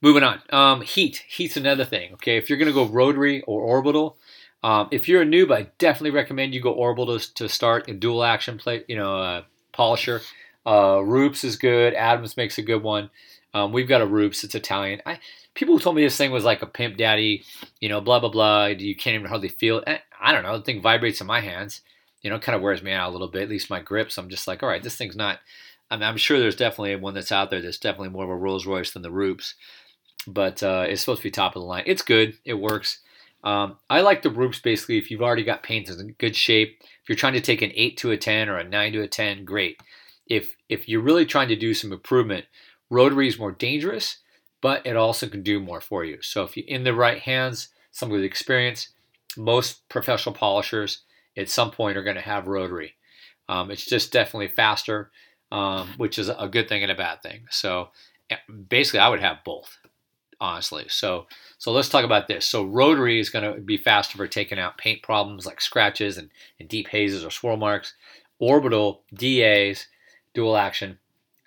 moving 0.00 0.22
on. 0.22 0.40
Um, 0.48 0.80
heat. 0.80 1.24
Heat's 1.28 1.58
another 1.58 1.84
thing. 1.84 2.14
Okay, 2.14 2.38
if 2.38 2.48
you're 2.48 2.58
gonna 2.58 2.72
go 2.72 2.86
rotary 2.86 3.42
or 3.42 3.60
orbital, 3.60 4.16
um, 4.62 4.88
if 4.92 5.08
you're 5.08 5.20
a 5.20 5.26
noob, 5.26 5.52
I 5.52 5.68
definitely 5.76 6.12
recommend 6.12 6.54
you 6.54 6.62
go 6.62 6.72
orbital 6.72 7.18
to 7.18 7.48
start 7.50 7.90
a 7.90 7.92
dual 7.92 8.24
action 8.24 8.56
plate. 8.56 8.86
You 8.88 8.96
know, 8.96 9.14
uh, 9.14 9.42
polisher. 9.78 10.20
Uh, 10.66 11.00
Rupes 11.00 11.44
is 11.44 11.56
good. 11.56 11.94
Adams 11.94 12.36
makes 12.36 12.58
a 12.58 12.62
good 12.62 12.82
one. 12.82 13.08
Um, 13.54 13.72
we've 13.72 13.88
got 13.88 14.02
a 14.02 14.06
Rupes. 14.06 14.44
It's 14.44 14.54
Italian. 14.54 15.00
I 15.06 15.20
people 15.54 15.78
told 15.78 15.96
me 15.96 16.02
this 16.02 16.16
thing 16.16 16.30
was 16.30 16.44
like 16.44 16.60
a 16.60 16.66
pimp 16.66 16.98
daddy. 16.98 17.44
You 17.80 17.88
know, 17.88 18.02
blah 18.02 18.20
blah 18.20 18.28
blah. 18.28 18.66
You 18.66 18.94
can't 18.94 19.14
even 19.14 19.28
hardly 19.28 19.48
feel 19.48 19.78
it. 19.86 20.02
I 20.20 20.32
don't 20.32 20.42
know. 20.42 20.58
The 20.58 20.64
thing 20.64 20.82
vibrates 20.82 21.22
in 21.22 21.26
my 21.26 21.40
hands. 21.40 21.80
You 22.20 22.28
know, 22.28 22.38
kind 22.38 22.56
of 22.56 22.62
wears 22.62 22.82
me 22.82 22.92
out 22.92 23.08
a 23.08 23.12
little 23.12 23.28
bit. 23.28 23.44
At 23.44 23.48
least 23.48 23.70
my 23.70 23.80
grips. 23.80 24.18
I'm 24.18 24.28
just 24.28 24.46
like, 24.46 24.62
all 24.62 24.68
right, 24.68 24.82
this 24.82 24.96
thing's 24.96 25.16
not. 25.16 25.38
I 25.90 25.94
I'm 25.94 26.18
sure 26.18 26.38
there's 26.38 26.56
definitely 26.56 26.96
one 26.96 27.14
that's 27.14 27.32
out 27.32 27.48
there 27.48 27.62
that's 27.62 27.78
definitely 27.78 28.10
more 28.10 28.24
of 28.24 28.30
a 28.30 28.36
Rolls 28.36 28.66
Royce 28.66 28.90
than 28.90 29.02
the 29.02 29.10
Rupes, 29.10 29.54
but 30.26 30.62
uh, 30.62 30.84
it's 30.86 31.00
supposed 31.00 31.22
to 31.22 31.28
be 31.28 31.30
top 31.30 31.56
of 31.56 31.62
the 31.62 31.66
line. 31.66 31.84
It's 31.86 32.02
good. 32.02 32.36
It 32.44 32.54
works. 32.54 32.98
Um, 33.44 33.78
I 33.88 34.00
like 34.00 34.22
the 34.22 34.30
Rupes 34.30 34.58
basically 34.58 34.98
if 34.98 35.10
you've 35.10 35.22
already 35.22 35.44
got 35.44 35.62
paint 35.62 35.88
in 35.88 36.14
good 36.18 36.36
shape. 36.36 36.78
If 36.80 37.08
you're 37.08 37.16
trying 37.16 37.34
to 37.34 37.40
take 37.40 37.62
an 37.62 37.72
8 37.74 37.96
to 37.98 38.10
a 38.10 38.16
10 38.16 38.48
or 38.48 38.58
a 38.58 38.64
9 38.64 38.92
to 38.92 39.02
a 39.02 39.08
10, 39.08 39.44
great. 39.44 39.80
If 40.26 40.56
if 40.68 40.88
you're 40.88 41.00
really 41.00 41.24
trying 41.24 41.48
to 41.48 41.56
do 41.56 41.72
some 41.72 41.92
improvement, 41.92 42.46
rotary 42.90 43.28
is 43.28 43.38
more 43.38 43.52
dangerous, 43.52 44.18
but 44.60 44.84
it 44.86 44.96
also 44.96 45.28
can 45.28 45.42
do 45.42 45.60
more 45.60 45.80
for 45.80 46.04
you. 46.04 46.20
So 46.20 46.42
if 46.42 46.56
you're 46.56 46.66
in 46.66 46.84
the 46.84 46.94
right 46.94 47.20
hands, 47.20 47.68
some 47.90 48.10
with 48.10 48.22
experience, 48.22 48.88
most 49.36 49.88
professional 49.88 50.34
polishers 50.34 51.02
at 51.36 51.48
some 51.48 51.70
point 51.70 51.96
are 51.96 52.02
going 52.02 52.16
to 52.16 52.22
have 52.22 52.46
rotary. 52.46 52.94
Um, 53.48 53.70
it's 53.70 53.86
just 53.86 54.12
definitely 54.12 54.48
faster 54.48 55.10
um, 55.50 55.88
which 55.96 56.18
is 56.18 56.28
a 56.28 56.48
good 56.48 56.68
thing 56.68 56.82
and 56.82 56.92
a 56.92 56.96
bad 56.96 57.22
thing. 57.22 57.46
So 57.50 57.88
basically, 58.68 59.00
I 59.00 59.08
would 59.08 59.20
have 59.20 59.38
both, 59.44 59.78
honestly. 60.40 60.86
So 60.88 61.26
so 61.58 61.72
let's 61.72 61.88
talk 61.88 62.04
about 62.04 62.28
this. 62.28 62.46
So 62.46 62.64
rotary 62.64 63.18
is 63.18 63.30
going 63.30 63.52
to 63.52 63.60
be 63.60 63.76
faster 63.76 64.16
for 64.16 64.26
taking 64.26 64.58
out 64.58 64.78
paint 64.78 65.02
problems 65.02 65.46
like 65.46 65.60
scratches 65.60 66.16
and, 66.16 66.30
and 66.60 66.68
deep 66.68 66.88
hazes 66.88 67.24
or 67.24 67.30
swirl 67.30 67.56
marks. 67.56 67.94
Orbital 68.38 69.02
DAs, 69.12 69.88
dual 70.34 70.56
action, 70.56 70.98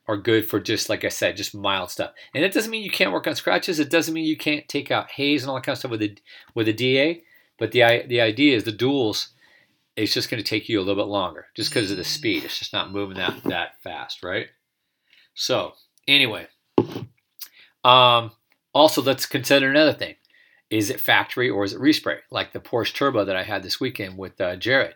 are 0.07 0.17
good 0.17 0.45
for 0.45 0.59
just 0.59 0.89
like 0.89 1.05
I 1.05 1.09
said, 1.09 1.37
just 1.37 1.55
mild 1.55 1.89
stuff. 1.89 2.11
And 2.33 2.43
it 2.43 2.53
doesn't 2.53 2.71
mean 2.71 2.83
you 2.83 2.91
can't 2.91 3.13
work 3.13 3.27
on 3.27 3.35
scratches. 3.35 3.79
It 3.79 3.89
doesn't 3.89 4.13
mean 4.13 4.25
you 4.25 4.37
can't 4.37 4.67
take 4.67 4.91
out 4.91 5.11
haze 5.11 5.43
and 5.43 5.49
all 5.49 5.55
that 5.55 5.63
kind 5.63 5.73
of 5.73 5.79
stuff 5.79 5.91
with 5.91 6.01
a 6.01 6.15
with 6.53 6.67
a 6.67 6.73
DA. 6.73 7.23
But 7.57 7.71
the 7.71 8.03
the 8.07 8.19
idea 8.19 8.55
is 8.55 8.63
the 8.63 8.71
duals 8.71 9.29
it's 9.95 10.13
just 10.13 10.29
going 10.29 10.41
to 10.41 10.49
take 10.49 10.69
you 10.69 10.79
a 10.79 10.83
little 10.83 11.03
bit 11.03 11.09
longer 11.09 11.47
just 11.55 11.69
because 11.69 11.91
of 11.91 11.97
the 11.97 12.03
speed. 12.03 12.43
It's 12.43 12.57
just 12.57 12.73
not 12.73 12.91
moving 12.91 13.17
that 13.17 13.43
that 13.45 13.81
fast, 13.83 14.23
right? 14.23 14.47
So 15.33 15.73
anyway, 16.07 16.47
um, 17.83 18.31
also 18.73 19.01
let's 19.01 19.25
consider 19.25 19.69
another 19.69 19.93
thing: 19.93 20.15
is 20.69 20.89
it 20.89 20.99
factory 20.99 21.49
or 21.49 21.63
is 21.63 21.73
it 21.73 21.79
respray? 21.79 22.19
Like 22.29 22.53
the 22.53 22.59
Porsche 22.59 22.93
Turbo 22.93 23.25
that 23.25 23.35
I 23.35 23.43
had 23.43 23.63
this 23.63 23.79
weekend 23.79 24.17
with 24.17 24.39
uh, 24.39 24.55
Jared. 24.55 24.95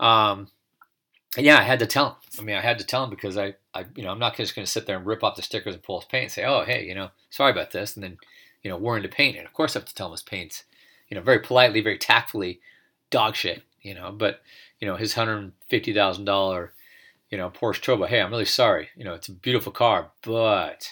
Um, 0.00 0.48
yeah, 1.36 1.58
I 1.58 1.62
had 1.62 1.78
to 1.78 1.86
tell 1.86 2.06
him. 2.06 2.14
I 2.38 2.42
mean, 2.42 2.56
I 2.56 2.60
had 2.60 2.78
to 2.78 2.86
tell 2.86 3.04
him 3.04 3.10
because 3.10 3.38
I, 3.38 3.54
I, 3.72 3.86
you 3.96 4.02
know, 4.02 4.10
I'm 4.10 4.18
not 4.18 4.36
just 4.36 4.54
going 4.54 4.66
to 4.66 4.70
sit 4.70 4.86
there 4.86 4.98
and 4.98 5.06
rip 5.06 5.24
off 5.24 5.36
the 5.36 5.42
stickers 5.42 5.74
and 5.74 5.82
pull 5.82 6.00
his 6.00 6.08
paint 6.08 6.24
and 6.24 6.32
say, 6.32 6.44
oh, 6.44 6.64
hey, 6.64 6.84
you 6.84 6.94
know, 6.94 7.08
sorry 7.30 7.52
about 7.52 7.70
this, 7.70 7.94
and 7.94 8.04
then, 8.04 8.18
you 8.62 8.70
know, 8.70 8.76
we're 8.76 8.96
into 8.96 9.08
paint. 9.08 9.38
And 9.38 9.46
of 9.46 9.52
course, 9.54 9.74
I 9.74 9.78
have 9.78 9.88
to 9.88 9.94
tell 9.94 10.08
him 10.08 10.12
his 10.12 10.22
paint's, 10.22 10.64
you 11.08 11.16
know, 11.16 11.22
very 11.22 11.38
politely, 11.38 11.80
very 11.80 11.96
tactfully, 11.96 12.60
dog 13.10 13.34
shit 13.34 13.62
you 13.82 13.94
know. 13.94 14.12
But 14.12 14.40
you 14.80 14.86
know, 14.86 14.96
his 14.96 15.14
hundred 15.14 15.52
fifty 15.68 15.92
thousand 15.92 16.24
dollar, 16.24 16.72
you 17.30 17.38
know, 17.38 17.50
Porsche 17.50 17.82
Turbo. 17.82 18.06
Hey, 18.06 18.20
I'm 18.20 18.30
really 18.30 18.44
sorry. 18.44 18.88
You 18.96 19.04
know, 19.04 19.14
it's 19.14 19.28
a 19.28 19.32
beautiful 19.32 19.72
car, 19.72 20.12
but 20.22 20.88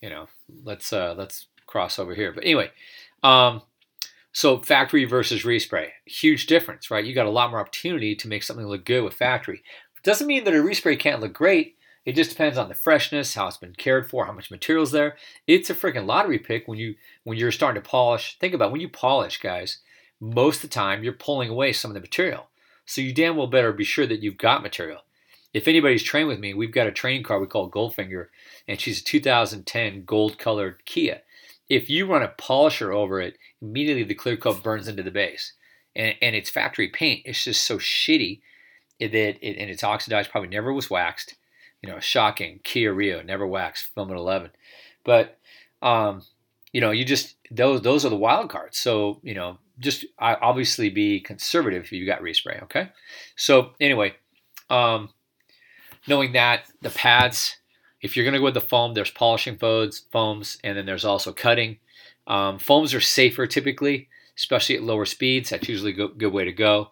you 0.00 0.10
know, 0.10 0.28
let's 0.64 0.92
uh, 0.92 1.14
let's 1.16 1.46
cross 1.76 1.98
over 1.98 2.14
here. 2.14 2.32
But 2.32 2.44
anyway, 2.44 2.70
um, 3.22 3.62
so 4.32 4.58
factory 4.58 5.04
versus 5.04 5.44
respray, 5.44 5.88
huge 6.04 6.46
difference, 6.46 6.90
right? 6.90 7.04
You 7.04 7.14
got 7.14 7.26
a 7.26 7.30
lot 7.30 7.50
more 7.50 7.60
opportunity 7.60 8.14
to 8.16 8.28
make 8.28 8.42
something 8.42 8.66
look 8.66 8.84
good 8.84 9.04
with 9.04 9.14
factory. 9.14 9.62
Doesn't 10.02 10.26
mean 10.26 10.44
that 10.44 10.54
a 10.54 10.58
respray 10.58 10.98
can't 10.98 11.20
look 11.20 11.32
great. 11.32 11.76
It 12.04 12.14
just 12.14 12.30
depends 12.30 12.56
on 12.56 12.68
the 12.68 12.74
freshness, 12.74 13.34
how 13.34 13.48
it's 13.48 13.56
been 13.56 13.74
cared 13.74 14.08
for, 14.08 14.26
how 14.26 14.32
much 14.32 14.50
material's 14.50 14.92
there. 14.92 15.16
It's 15.48 15.70
a 15.70 15.74
freaking 15.74 16.06
lottery 16.06 16.38
pick 16.38 16.68
when 16.68 16.78
you 16.78 16.94
when 17.24 17.36
you're 17.36 17.50
starting 17.50 17.82
to 17.82 17.88
polish. 17.88 18.38
Think 18.38 18.54
about 18.54 18.70
when 18.70 18.80
you 18.80 18.88
polish, 18.88 19.40
guys 19.40 19.80
most 20.20 20.56
of 20.56 20.70
the 20.70 20.74
time 20.74 21.04
you're 21.04 21.12
pulling 21.12 21.50
away 21.50 21.72
some 21.72 21.90
of 21.90 21.94
the 21.94 22.00
material. 22.00 22.48
So 22.84 23.00
you 23.00 23.12
damn 23.12 23.36
well 23.36 23.46
better 23.46 23.72
be 23.72 23.84
sure 23.84 24.06
that 24.06 24.22
you've 24.22 24.38
got 24.38 24.62
material. 24.62 25.00
If 25.52 25.68
anybody's 25.68 26.02
trained 26.02 26.28
with 26.28 26.38
me, 26.38 26.54
we've 26.54 26.72
got 26.72 26.86
a 26.86 26.92
training 26.92 27.22
car 27.22 27.40
we 27.40 27.46
call 27.46 27.70
Goldfinger, 27.70 28.26
and 28.68 28.80
she's 28.80 29.00
a 29.00 29.04
2010 29.04 30.04
gold 30.04 30.38
colored 30.38 30.84
Kia. 30.84 31.22
If 31.68 31.90
you 31.90 32.06
run 32.06 32.22
a 32.22 32.28
polisher 32.28 32.92
over 32.92 33.20
it, 33.20 33.36
immediately 33.60 34.04
the 34.04 34.14
clear 34.14 34.36
coat 34.36 34.62
burns 34.62 34.88
into 34.88 35.02
the 35.02 35.10
base. 35.10 35.52
And, 35.94 36.14
and 36.22 36.36
it's 36.36 36.50
factory 36.50 36.88
paint. 36.88 37.22
It's 37.24 37.42
just 37.44 37.64
so 37.64 37.78
shitty 37.78 38.40
that 39.00 39.12
it, 39.12 39.58
and 39.58 39.70
it's 39.70 39.84
oxidized, 39.84 40.30
probably 40.30 40.48
never 40.48 40.72
was 40.72 40.90
waxed. 40.90 41.34
You 41.82 41.90
know, 41.90 42.00
shocking. 42.00 42.60
Kia 42.64 42.92
Rio, 42.92 43.22
never 43.22 43.46
waxed, 43.46 43.94
film 43.94 44.10
at 44.10 44.16
11. 44.16 44.50
But, 45.04 45.38
um, 45.82 46.22
you 46.72 46.80
know, 46.80 46.90
you 46.90 47.04
just, 47.04 47.36
those, 47.50 47.82
those 47.82 48.04
are 48.04 48.10
the 48.10 48.16
wild 48.16 48.50
cards. 48.50 48.78
So, 48.78 49.20
you 49.22 49.34
know, 49.34 49.58
just 49.78 50.04
obviously 50.18 50.88
be 50.88 51.20
conservative 51.20 51.84
if 51.84 51.92
you 51.92 52.06
got 52.06 52.22
respray. 52.22 52.62
Okay. 52.64 52.88
So 53.36 53.72
anyway, 53.80 54.14
um, 54.70 55.10
knowing 56.06 56.32
that 56.32 56.64
the 56.82 56.90
pads, 56.90 57.56
if 58.00 58.16
you're 58.16 58.24
going 58.24 58.34
to 58.34 58.38
go 58.38 58.44
with 58.44 58.54
the 58.54 58.60
foam, 58.60 58.94
there's 58.94 59.10
polishing 59.10 59.56
foams, 59.56 60.02
foams, 60.10 60.58
and 60.62 60.76
then 60.76 60.86
there's 60.86 61.04
also 61.04 61.32
cutting. 61.32 61.78
Um, 62.26 62.58
foams 62.58 62.94
are 62.94 63.00
safer 63.00 63.46
typically, 63.46 64.08
especially 64.36 64.76
at 64.76 64.82
lower 64.82 65.04
speeds. 65.04 65.50
That's 65.50 65.68
usually 65.68 65.92
a 65.92 66.08
good, 66.08 66.32
way 66.32 66.44
to 66.44 66.52
go. 66.52 66.90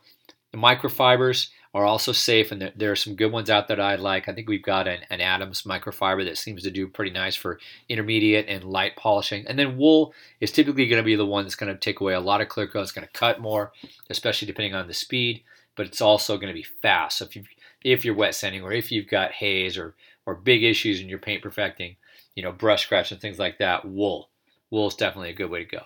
The 0.53 0.59
microfibers, 0.59 1.49
are 1.75 1.85
also 1.85 2.13
safe, 2.13 2.53
and 2.53 2.73
there 2.77 2.93
are 2.93 2.97
some 2.97 3.17
good 3.17 3.33
ones 3.33 3.51
out 3.51 3.67
there 3.67 3.77
that 3.77 3.83
I 3.83 3.97
like. 3.97 4.29
I 4.29 4.33
think 4.33 4.49
we've 4.49 4.63
got 4.63 4.87
an, 4.87 5.01
an 5.11 5.21
Adams 5.21 5.63
microfiber 5.63 6.25
that 6.25 6.39
seems 6.39 6.63
to 6.63 6.71
do 6.71 6.87
pretty 6.87 7.11
nice 7.11 7.35
for 7.35 7.59
intermediate 7.89 8.47
and 8.49 8.63
light 8.63 8.95
polishing. 8.95 9.45
And 9.49 9.59
then 9.59 9.77
wool 9.77 10.15
is 10.41 10.53
typically 10.53 10.87
going 10.87 11.03
to 11.03 11.07
be 11.07 11.17
the 11.17 11.27
one 11.27 11.45
that's 11.45 11.57
going 11.57 11.73
to 11.73 11.79
take 11.79 12.01
away 12.01 12.15
a 12.15 12.21
lot 12.21 12.41
of 12.41 12.49
clear 12.49 12.69
coat. 12.69 12.83
It's 12.83 12.93
going 12.93 13.07
to 13.07 13.13
cut 13.13 13.41
more, 13.41 13.73
especially 14.09 14.47
depending 14.47 14.75
on 14.77 14.87
the 14.87 14.95
speed, 14.95 15.43
but 15.75 15.87
it's 15.87 16.01
also 16.01 16.37
going 16.37 16.53
to 16.53 16.55
be 16.55 16.63
fast. 16.63 17.19
So 17.19 17.25
if 17.25 17.35
you 17.35 17.43
if 17.83 18.05
you're 18.05 18.15
wet 18.15 18.37
sanding 18.37 18.63
or 18.63 18.73
if 18.73 18.91
you've 18.91 19.09
got 19.09 19.33
haze 19.33 19.77
or 19.77 19.95
or 20.27 20.35
big 20.35 20.63
issues 20.63 21.01
in 21.01 21.09
your 21.09 21.19
paint 21.19 21.43
perfecting, 21.43 21.97
you 22.35 22.43
know, 22.43 22.53
brush 22.53 22.85
scratch 22.85 23.13
and 23.13 23.21
things 23.21 23.39
like 23.39 23.59
that, 23.59 23.85
wool. 23.85 24.31
Wool 24.71 24.89
is 24.89 24.95
definitely 24.95 25.31
a 25.31 25.35
good 25.35 25.51
way 25.51 25.65
to 25.65 25.77
go. 25.77 25.83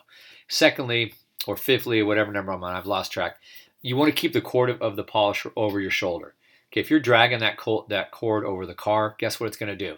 Secondly, 0.49 1.15
or 1.47 1.57
fifthly, 1.57 2.03
whatever 2.03 2.33
number 2.33 2.53
I'm 2.53 2.65
on, 2.65 2.75
I've 2.75 2.87
lost 2.87 3.13
track 3.13 3.39
you 3.83 3.97
want 3.97 4.09
to 4.09 4.21
keep 4.21 4.33
the 4.33 4.41
cord 4.41 4.71
of, 4.71 4.97
the 4.97 5.05
polisher 5.05 5.53
over 5.57 5.81
your 5.81 5.91
shoulder. 5.91 6.35
Okay, 6.71 6.81
if 6.81 6.91
you're 6.91 7.01
dragging 7.01 7.41
that 7.41 7.57
cord, 7.57 7.89
that 7.89 8.11
cord 8.11 8.45
over 8.45 8.67
the 8.67 8.75
car, 8.75 9.15
guess 9.19 9.39
what 9.39 9.47
it's 9.47 9.57
going 9.57 9.77
to 9.77 9.77
do? 9.77 9.97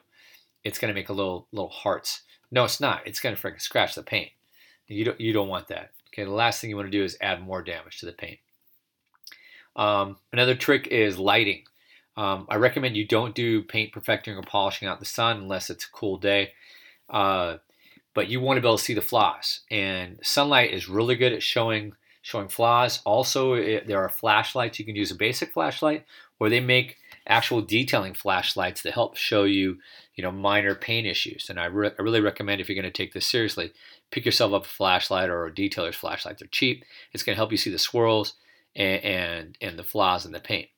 It's 0.63 0.79
going 0.79 0.93
to 0.93 0.99
make 0.99 1.09
a 1.09 1.15
little 1.15 1.47
little 1.53 1.71
hearts. 1.71 2.23
No, 2.51 2.65
it's 2.65 2.81
not. 2.81 3.07
It's 3.07 3.21
going 3.21 3.35
to 3.35 3.41
freaking 3.41 3.61
scratch 3.61 3.95
the 3.95 4.03
paint. 4.03 4.31
You 4.87 5.05
don't 5.05 5.21
you 5.21 5.33
don't 5.33 5.49
want 5.49 5.69
that. 5.69 5.93
Okay, 6.09 6.25
the 6.25 6.31
last 6.31 6.61
thing 6.61 6.71
you 6.71 6.77
want 6.77 6.87
to 6.87 6.99
do 6.99 7.05
is 7.05 7.17
add 7.21 7.43
more 7.43 7.63
damage 7.63 7.99
to 8.01 8.07
the 8.07 8.13
paint. 8.13 8.39
Um, 9.77 10.17
another 10.33 10.55
trick 10.55 10.89
is 10.89 11.19
lighting. 11.19 11.65
Um, 12.17 12.47
I 12.49 12.57
recommend 12.57 12.97
you 12.97 13.07
don't 13.07 13.35
do 13.35 13.63
paint 13.63 13.93
perfecting 13.93 14.37
or 14.37 14.43
polishing 14.43 14.89
out 14.89 14.99
the 14.99 15.07
sun 15.07 15.39
unless 15.39 15.71
it's 15.71 15.85
a 15.85 15.91
cool 15.91 16.19
day. 16.19 16.53
Uh, 17.09 17.59
but 18.15 18.29
you 18.29 18.41
want 18.41 18.57
to 18.57 18.61
be 18.61 18.69
able 18.69 18.79
to 18.79 18.85
see 18.85 18.95
the 18.95 19.01
flaws. 19.01 19.61
And 19.71 20.19
sunlight 20.23 20.73
is 20.73 20.89
really 20.89 21.17
good 21.17 21.33
at 21.33 21.43
showing 21.43 21.95
showing 22.23 22.49
flaws. 22.49 23.01
Also, 23.07 23.55
it, 23.55 23.87
there 23.87 24.03
are 24.03 24.09
flashlights. 24.09 24.79
You 24.79 24.85
can 24.85 24.97
use 24.97 25.11
a 25.11 25.17
basic 25.17 25.53
flashlight, 25.53 26.05
or 26.39 26.49
they 26.49 26.61
make 26.61 26.99
actual 27.27 27.63
detailing 27.63 28.15
flashlights 28.15 28.83
that 28.83 28.93
help 28.93 29.17
show 29.17 29.45
you, 29.45 29.79
you 30.15 30.23
know, 30.23 30.33
minor 30.33 30.75
paint 30.75 31.07
issues. 31.07 31.49
And 31.49 31.59
I, 31.59 31.67
re- 31.67 31.93
I 31.99 32.03
really 32.03 32.21
recommend 32.21 32.61
if 32.61 32.69
you're 32.69 32.81
going 32.81 32.85
to 32.85 32.91
take 32.91 33.15
this 33.15 33.27
seriously, 33.27 33.73
pick 34.11 34.27
yourself 34.27 34.53
up 34.53 34.65
a 34.65 34.69
flashlight 34.69 35.31
or 35.31 35.47
a 35.47 35.55
detailer's 35.55 35.97
flashlight. 35.97 36.39
They're 36.39 36.49
cheap. 36.49 36.85
It's 37.13 37.23
going 37.23 37.35
to 37.35 37.39
help 37.39 37.53
you 37.53 37.57
see 37.57 37.71
the 37.71 37.79
swirls 37.79 38.35
and, 38.75 39.03
and, 39.03 39.59
and 39.61 39.79
the 39.79 39.85
flaws 39.85 40.27
in 40.27 40.33
the 40.33 40.41
paint. 40.41 40.69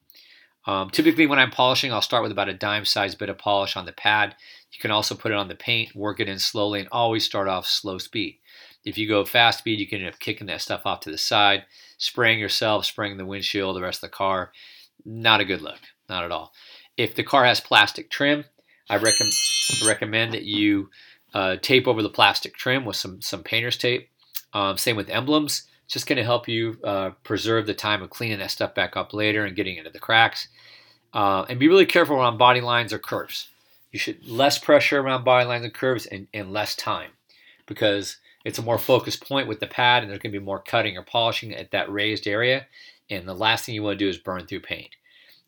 Um, 0.67 0.91
typically, 0.91 1.27
when 1.27 1.39
I'm 1.39 1.51
polishing, 1.51 1.93
I'll 1.93 2.03
start 2.03 2.23
with 2.23 2.33
about 2.33 2.49
a 2.49 2.55
dime 2.55 2.85
sized 2.85 3.19
bit 3.19 3.29
of 3.29 3.39
polish 3.39 3.77
on 3.77 3.87
the 3.87 3.93
pad. 3.93 4.37
You 4.73 4.81
can 4.81 4.91
also 4.91 5.15
put 5.15 5.33
it 5.33 5.37
on 5.39 5.49
the 5.49 5.55
paint, 5.55 5.95
work 5.95 6.21
it 6.21 6.29
in 6.29 6.39
slowly, 6.39 6.81
and 6.81 6.89
always 6.93 7.25
start 7.25 7.49
off 7.49 7.67
slow 7.67 7.99
speed. 7.99 8.39
If 8.85 8.99
you 8.99 9.09
go 9.09 9.25
fast 9.25 9.59
speed, 9.59 9.81
you 9.81 9.87
can 9.87 10.01
end 10.01 10.13
up 10.13 10.19
kicking 10.19 10.47
that 10.49 10.61
stuff 10.61 10.83
off 10.85 11.01
to 11.01 11.11
the 11.11 11.19
side, 11.19 11.65
spraying 11.99 12.39
yourself, 12.39 12.85
spraying 12.85 13.17
the 13.17 13.27
windshield, 13.27 13.77
the 13.77 13.83
rest 13.83 14.03
of 14.03 14.11
the 14.11 14.17
car. 14.17 14.53
Not 15.05 15.41
a 15.41 15.45
good 15.45 15.63
look, 15.63 15.81
not 16.09 16.25
at 16.25 16.33
all. 16.33 16.53
If 16.97 17.15
the 17.15 17.25
car 17.25 17.45
has 17.45 17.61
plastic 17.61 18.11
trim, 18.11 18.45
I 18.89 18.97
recommend 18.97 19.33
recommend 19.85 20.35
that 20.35 20.45
you 20.45 20.91
uh, 21.35 21.57
tape 21.57 21.87
over 21.89 22.03
the 22.03 22.11
plastic 22.11 22.55
trim 22.55 22.85
with 22.85 22.97
some 22.97 23.21
some 23.21 23.43
painter's 23.43 23.77
tape. 23.77 24.09
Um, 24.53 24.77
same 24.77 24.97
with 24.97 25.09
emblems. 25.09 25.63
Just 25.93 26.07
going 26.07 26.17
to 26.17 26.25
help 26.25 26.49
you 26.49 26.79
uh, 26.83 27.11
preserve 27.23 27.67
the 27.67 27.75
time 27.75 28.03
of 28.03 28.09
cleaning 28.09 28.39
that 28.39 28.51
stuff 28.51 28.75
back 28.75 28.97
up 28.97 29.13
later 29.13 29.45
and 29.45 29.55
getting 29.55 29.77
into 29.77 29.91
the 29.91 29.99
cracks. 29.99 30.49
Uh, 31.13 31.45
and 31.51 31.61
be 31.61 31.69
really 31.69 31.85
careful 31.85 32.17
around 32.17 32.39
body 32.39 32.63
lines 32.63 32.95
or 32.95 32.99
curves. 32.99 33.49
You 33.91 33.99
should 33.99 34.27
less 34.27 34.59
pressure 34.59 35.01
around 35.01 35.25
body 35.25 35.45
lines 35.47 35.65
and 35.65 35.75
curves 35.75 36.07
and, 36.07 36.29
and 36.33 36.51
less 36.51 36.75
time 36.75 37.11
because 37.67 38.17
it's 38.43 38.59
a 38.59 38.63
more 38.63 38.79
focused 38.79 39.29
point 39.29 39.47
with 39.47 39.61
the 39.61 39.67
pad 39.67 40.03
and 40.03 40.11
there's 40.11 40.23
going 40.23 40.33
to 40.33 40.39
be 40.39 40.45
more 40.45 40.59
cutting 40.59 40.97
or 40.97 41.03
polishing 41.03 41.55
at 41.55 41.73
that 41.73 41.93
raised 41.93 42.27
area. 42.27 42.67
And 43.11 43.29
the 43.29 43.35
last 43.35 43.67
thing 43.67 43.75
you 43.75 43.83
want 43.83 43.99
to 43.99 44.05
do 44.05 44.09
is 44.09 44.17
burn 44.17 44.47
through 44.47 44.61
paint. 44.61 44.97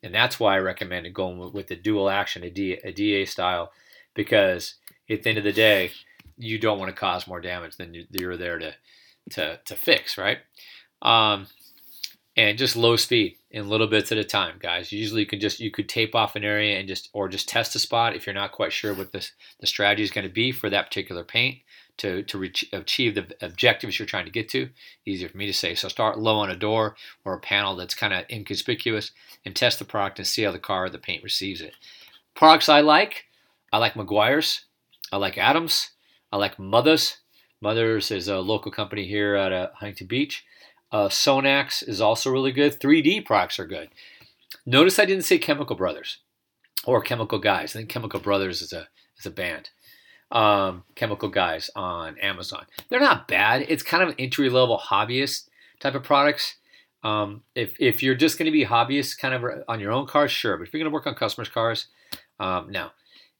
And 0.02 0.14
that's 0.14 0.38
why 0.38 0.56
I 0.56 0.58
recommended 0.58 1.14
going 1.14 1.54
with 1.54 1.68
the 1.68 1.76
dual 1.76 2.10
action, 2.10 2.44
a 2.44 2.50
DA 2.50 3.24
style, 3.24 3.72
because 4.12 4.74
at 5.08 5.22
the 5.22 5.30
end 5.30 5.38
of 5.38 5.44
the 5.44 5.52
day, 5.52 5.92
you 6.36 6.58
don't 6.58 6.78
want 6.78 6.90
to 6.90 7.00
cause 7.00 7.26
more 7.26 7.40
damage 7.40 7.78
than 7.78 8.06
you're 8.10 8.36
there 8.36 8.58
to, 8.58 8.74
to, 9.30 9.60
to 9.64 9.76
fix, 9.76 10.18
right? 10.18 10.38
Um, 11.02 11.46
and 12.36 12.58
just 12.58 12.76
low 12.76 12.96
speed 12.96 13.36
in 13.50 13.68
little 13.68 13.86
bits 13.86 14.10
at 14.10 14.18
a 14.18 14.24
time, 14.24 14.56
guys. 14.58 14.90
Usually 14.90 15.20
you 15.20 15.26
can 15.26 15.38
just 15.38 15.60
you 15.60 15.70
could 15.70 15.88
tape 15.88 16.14
off 16.14 16.34
an 16.34 16.44
area 16.44 16.78
and 16.78 16.88
just 16.88 17.08
or 17.12 17.28
just 17.28 17.48
test 17.48 17.76
a 17.76 17.78
spot 17.78 18.16
if 18.16 18.26
you're 18.26 18.34
not 18.34 18.50
quite 18.50 18.72
sure 18.72 18.92
what 18.92 19.12
this 19.12 19.32
the 19.60 19.66
strategy 19.66 20.02
is 20.02 20.10
going 20.10 20.26
to 20.26 20.32
be 20.32 20.50
for 20.50 20.68
that 20.68 20.86
particular 20.86 21.22
paint 21.22 21.58
to, 21.98 22.22
to 22.24 22.38
reach, 22.38 22.64
achieve 22.72 23.14
the 23.14 23.26
objectives 23.40 23.98
you're 23.98 24.06
trying 24.06 24.24
to 24.24 24.30
get 24.30 24.48
to. 24.50 24.68
Easier 25.06 25.28
for 25.28 25.36
me 25.36 25.46
to 25.46 25.52
say. 25.52 25.74
So 25.74 25.88
start 25.88 26.18
low 26.18 26.38
on 26.38 26.50
a 26.50 26.56
door 26.56 26.96
or 27.24 27.34
a 27.34 27.40
panel 27.40 27.76
that's 27.76 27.94
kind 27.94 28.12
of 28.12 28.24
inconspicuous 28.30 29.12
and 29.44 29.54
test 29.54 29.78
the 29.78 29.84
product 29.84 30.18
and 30.18 30.26
see 30.26 30.42
how 30.42 30.50
the 30.50 30.58
car 30.58 30.86
or 30.86 30.90
the 30.90 30.98
paint 30.98 31.22
receives 31.22 31.60
it. 31.60 31.74
Products 32.34 32.68
I 32.68 32.80
like, 32.80 33.26
I 33.72 33.78
like 33.78 33.94
Meguiar's, 33.94 34.64
I 35.12 35.18
like 35.18 35.38
Adams, 35.38 35.90
I 36.32 36.36
like 36.36 36.58
Mothers. 36.58 37.18
Mothers 37.64 38.10
is 38.10 38.28
a 38.28 38.38
local 38.38 38.70
company 38.70 39.06
here 39.06 39.34
at 39.34 39.52
uh, 39.52 39.70
Huntington 39.74 40.06
Beach. 40.06 40.44
Uh, 40.92 41.08
Sonax 41.08 41.86
is 41.86 42.00
also 42.00 42.30
really 42.30 42.52
good. 42.52 42.78
3D 42.78 43.24
products 43.26 43.58
are 43.58 43.66
good. 43.66 43.88
Notice 44.64 44.98
I 44.98 45.04
didn't 45.04 45.24
say 45.24 45.38
Chemical 45.38 45.74
Brothers 45.74 46.18
or 46.84 47.02
Chemical 47.02 47.40
Guys. 47.40 47.74
I 47.74 47.80
think 47.80 47.88
Chemical 47.88 48.20
Brothers 48.20 48.62
is 48.62 48.72
a 48.72 48.88
is 49.18 49.26
a 49.26 49.30
band 49.30 49.70
um, 50.30 50.82
chemical 50.94 51.28
guys 51.28 51.70
on 51.74 52.18
Amazon. 52.18 52.66
They're 52.88 53.00
not 53.00 53.28
bad. 53.28 53.64
It's 53.68 53.82
kind 53.82 54.02
of 54.02 54.10
an 54.10 54.16
entry 54.18 54.50
level 54.50 54.78
hobbyist 54.78 55.48
type 55.80 55.94
of 55.94 56.02
products. 56.02 56.56
Um, 57.02 57.42
if, 57.54 57.74
if 57.78 58.02
you're 58.02 58.14
just 58.14 58.38
going 58.38 58.46
to 58.46 58.52
be 58.52 58.64
hobbyist 58.64 59.18
kind 59.18 59.34
of 59.34 59.44
on 59.68 59.80
your 59.80 59.92
own 59.92 60.06
cars, 60.06 60.32
sure. 60.32 60.56
But 60.56 60.66
if 60.66 60.74
you're 60.74 60.80
going 60.80 60.90
to 60.90 60.94
work 60.94 61.06
on 61.06 61.14
customers' 61.14 61.48
cars, 61.48 61.86
um, 62.40 62.70
no. 62.70 62.90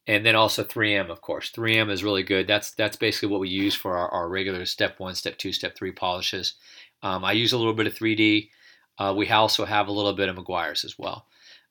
And 0.06 0.24
then 0.26 0.36
also 0.36 0.64
3M, 0.64 1.10
of 1.10 1.22
course. 1.22 1.50
3M 1.50 1.90
is 1.90 2.04
really 2.04 2.22
good. 2.22 2.46
That's 2.46 2.72
that's 2.72 2.96
basically 2.96 3.28
what 3.28 3.40
we 3.40 3.48
use 3.48 3.74
for 3.74 3.96
our, 3.96 4.08
our 4.10 4.28
regular 4.28 4.66
step 4.66 5.00
one, 5.00 5.14
step 5.14 5.38
two, 5.38 5.52
step 5.52 5.74
three 5.74 5.92
polishes. 5.92 6.54
Um, 7.02 7.24
I 7.24 7.32
use 7.32 7.52
a 7.52 7.58
little 7.58 7.72
bit 7.74 7.86
of 7.86 7.94
3D. 7.94 8.50
Uh, 8.98 9.14
we 9.16 9.28
also 9.28 9.64
have 9.64 9.88
a 9.88 9.92
little 9.92 10.12
bit 10.12 10.28
of 10.28 10.36
Meguiar's 10.36 10.84
as 10.84 10.98
well. 10.98 11.26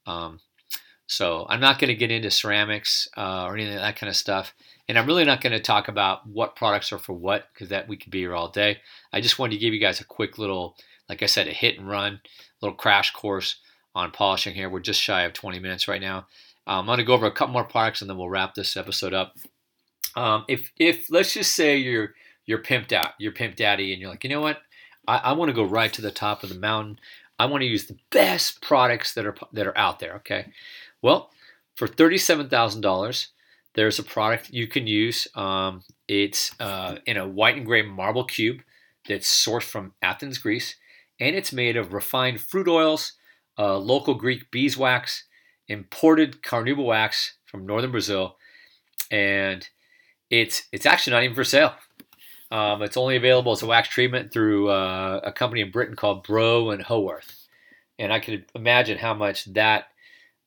Um, 0.05 0.39
so 1.07 1.45
I'm 1.49 1.59
not 1.59 1.79
going 1.79 1.89
to 1.89 1.95
get 1.95 2.11
into 2.11 2.31
ceramics 2.31 3.07
uh, 3.17 3.45
or 3.45 3.55
anything 3.55 3.75
that 3.75 3.95
kind 3.95 4.09
of 4.09 4.15
stuff. 4.15 4.53
And 4.87 4.97
I'm 4.97 5.05
really 5.05 5.25
not 5.25 5.41
going 5.41 5.53
to 5.53 5.59
talk 5.59 5.87
about 5.87 6.27
what 6.27 6.55
products 6.55 6.91
are 6.91 6.97
for 6.97 7.13
what 7.13 7.47
because 7.53 7.69
that 7.69 7.87
we 7.87 7.97
could 7.97 8.11
be 8.11 8.19
here 8.19 8.35
all 8.35 8.49
day. 8.49 8.79
I 9.11 9.21
just 9.21 9.39
wanted 9.39 9.55
to 9.55 9.59
give 9.59 9.73
you 9.73 9.79
guys 9.79 9.99
a 9.99 10.05
quick 10.05 10.37
little, 10.37 10.75
like 11.07 11.23
I 11.23 11.27
said, 11.27 11.47
a 11.47 11.51
hit 11.51 11.77
and 11.77 11.87
run, 11.87 12.21
little 12.61 12.75
crash 12.75 13.11
course 13.11 13.57
on 13.95 14.11
polishing 14.11 14.55
here. 14.55 14.69
We're 14.69 14.79
just 14.79 15.01
shy 15.01 15.21
of 15.23 15.33
20 15.33 15.59
minutes 15.59 15.87
right 15.87 16.01
now. 16.01 16.27
Um, 16.65 16.79
I'm 16.79 16.85
going 16.85 16.97
to 16.99 17.03
go 17.03 17.13
over 17.13 17.25
a 17.25 17.31
couple 17.31 17.53
more 17.53 17.63
products 17.63 18.01
and 18.01 18.09
then 18.09 18.17
we'll 18.17 18.29
wrap 18.29 18.55
this 18.55 18.77
episode 18.77 19.13
up. 19.13 19.35
Um, 20.15 20.45
if 20.47 20.71
if 20.77 21.09
let's 21.09 21.33
just 21.33 21.55
say 21.55 21.77
you're 21.77 22.13
you're 22.45 22.61
pimped 22.61 22.91
out, 22.91 23.11
you're 23.17 23.31
pimp 23.31 23.55
daddy, 23.55 23.91
and 23.91 24.01
you're 24.01 24.11
like, 24.11 24.23
you 24.23 24.29
know 24.29 24.41
what, 24.41 24.59
I, 25.07 25.17
I 25.17 25.31
want 25.33 25.49
to 25.49 25.55
go 25.55 25.63
right 25.63 25.91
to 25.93 26.01
the 26.01 26.11
top 26.11 26.43
of 26.43 26.49
the 26.49 26.55
mountain. 26.55 26.99
I 27.39 27.47
want 27.47 27.61
to 27.61 27.67
use 27.67 27.87
the 27.87 27.97
best 28.11 28.61
products 28.61 29.13
that 29.15 29.25
are 29.25 29.35
that 29.51 29.67
are 29.67 29.77
out 29.77 29.99
there. 29.99 30.15
Okay, 30.17 30.51
well, 31.01 31.31
for 31.75 31.87
thirty-seven 31.87 32.49
thousand 32.49 32.81
dollars, 32.81 33.29
there's 33.73 33.99
a 33.99 34.03
product 34.03 34.51
you 34.51 34.67
can 34.67 34.85
use. 34.85 35.27
Um, 35.35 35.83
it's 36.07 36.51
uh, 36.59 36.97
in 37.05 37.17
a 37.17 37.27
white 37.27 37.57
and 37.57 37.65
gray 37.65 37.81
marble 37.81 38.25
cube 38.25 38.61
that's 39.07 39.27
sourced 39.27 39.63
from 39.63 39.93
Athens, 40.01 40.37
Greece, 40.37 40.75
and 41.19 41.35
it's 41.35 41.51
made 41.51 41.75
of 41.75 41.91
refined 41.91 42.39
fruit 42.39 42.67
oils, 42.67 43.13
uh, 43.57 43.77
local 43.77 44.13
Greek 44.13 44.51
beeswax, 44.51 45.23
imported 45.67 46.41
carnauba 46.41 46.83
wax 46.83 47.37
from 47.45 47.65
northern 47.65 47.91
Brazil, 47.91 48.37
and 49.11 49.67
it's 50.29 50.63
it's 50.71 50.85
actually 50.85 51.11
not 51.11 51.23
even 51.23 51.35
for 51.35 51.43
sale. 51.43 51.73
Um, 52.51 52.83
it's 52.83 52.97
only 52.97 53.15
available 53.15 53.51
as 53.51 53.63
a 53.63 53.67
wax 53.67 53.89
treatment 53.89 54.31
through 54.31 54.69
uh, 54.69 55.21
a 55.23 55.31
company 55.31 55.61
in 55.61 55.71
Britain 55.71 55.95
called 55.95 56.23
Bro 56.23 56.71
and 56.71 56.83
Howarth, 56.83 57.47
and 57.97 58.13
I 58.13 58.19
can 58.19 58.45
imagine 58.55 58.97
how 58.97 59.13
much 59.13 59.45
that 59.53 59.85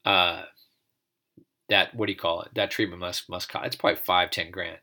uh, 0.05 0.42
that 1.68 1.94
what 1.94 2.07
do 2.07 2.12
you 2.12 2.18
call 2.18 2.42
it? 2.42 2.50
That 2.55 2.70
treatment 2.70 3.00
must 3.00 3.29
must 3.29 3.48
cost. 3.48 3.66
It's 3.66 3.76
probably 3.76 3.96
five 3.96 4.31
ten 4.31 4.50
grand. 4.50 4.79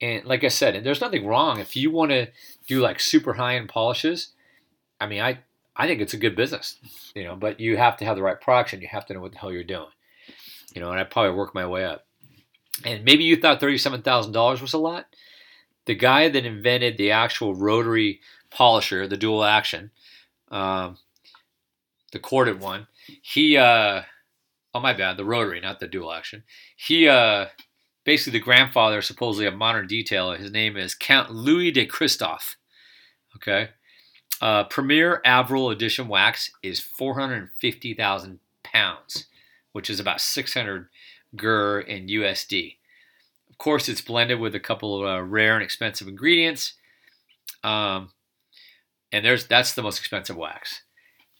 And 0.00 0.26
like 0.26 0.44
I 0.44 0.48
said, 0.48 0.82
there's 0.84 1.00
nothing 1.00 1.26
wrong 1.26 1.58
if 1.58 1.74
you 1.74 1.90
want 1.90 2.10
to 2.10 2.28
do 2.66 2.80
like 2.80 3.00
super 3.00 3.34
high 3.34 3.56
end 3.56 3.70
polishes. 3.70 4.32
I 5.00 5.06
mean, 5.06 5.22
I 5.22 5.38
I 5.76 5.86
think 5.86 6.00
it's 6.00 6.14
a 6.14 6.18
good 6.18 6.36
business, 6.36 6.78
you 7.14 7.24
know. 7.24 7.36
But 7.36 7.60
you 7.60 7.76
have 7.76 7.96
to 7.98 8.04
have 8.04 8.16
the 8.16 8.22
right 8.22 8.40
products 8.40 8.72
and 8.72 8.82
you 8.82 8.88
have 8.88 9.06
to 9.06 9.14
know 9.14 9.20
what 9.20 9.32
the 9.32 9.38
hell 9.38 9.52
you're 9.52 9.64
doing, 9.64 9.90
you 10.74 10.80
know. 10.80 10.90
And 10.90 10.98
I 10.98 11.04
probably 11.04 11.36
work 11.36 11.54
my 11.54 11.66
way 11.66 11.84
up. 11.84 12.06
And 12.84 13.04
maybe 13.04 13.24
you 13.24 13.36
thought 13.36 13.60
thirty-seven 13.60 14.02
thousand 14.02 14.32
dollars 14.32 14.60
was 14.60 14.72
a 14.72 14.78
lot. 14.78 15.06
The 15.86 15.94
guy 15.94 16.28
that 16.28 16.44
invented 16.44 16.96
the 16.96 17.12
actual 17.12 17.54
rotary 17.54 18.20
polisher, 18.50 19.06
the 19.06 19.16
dual 19.16 19.44
action, 19.44 19.90
um, 20.50 20.98
the 22.12 22.18
corded 22.18 22.60
one, 22.60 22.86
he 23.22 23.56
uh, 23.56 24.02
oh 24.74 24.80
my 24.80 24.92
bad, 24.92 25.16
the 25.16 25.24
rotary, 25.24 25.60
not 25.60 25.80
the 25.80 25.86
dual 25.86 26.12
action. 26.12 26.42
He 26.76 27.08
uh, 27.08 27.46
basically 28.04 28.38
the 28.38 28.44
grandfather 28.44 29.00
supposedly 29.02 29.46
of 29.46 29.54
modern 29.54 29.88
detailer. 29.88 30.38
His 30.38 30.50
name 30.50 30.76
is 30.76 30.94
Count 30.94 31.30
Louis 31.30 31.70
de 31.70 31.86
Christophe. 31.86 32.56
Okay, 33.36 33.70
uh, 34.40 34.64
Premier 34.64 35.20
Avril 35.24 35.70
Edition 35.70 36.08
wax 36.08 36.50
is 36.62 36.80
450,000 36.80 38.40
pounds, 38.62 39.26
which 39.72 39.88
is 39.88 40.00
about 40.00 40.20
600 40.20 40.88
gur 41.36 41.80
in 41.80 42.08
USD. 42.08 42.76
Of 43.50 43.58
course, 43.58 43.88
it's 43.88 44.00
blended 44.00 44.38
with 44.38 44.54
a 44.54 44.60
couple 44.60 45.00
of 45.00 45.08
uh, 45.08 45.22
rare 45.22 45.54
and 45.54 45.62
expensive 45.62 46.08
ingredients. 46.08 46.74
Um, 47.64 48.10
and 49.12 49.24
there's 49.24 49.46
that's 49.46 49.72
the 49.72 49.82
most 49.82 49.98
expensive 49.98 50.36
wax. 50.36 50.82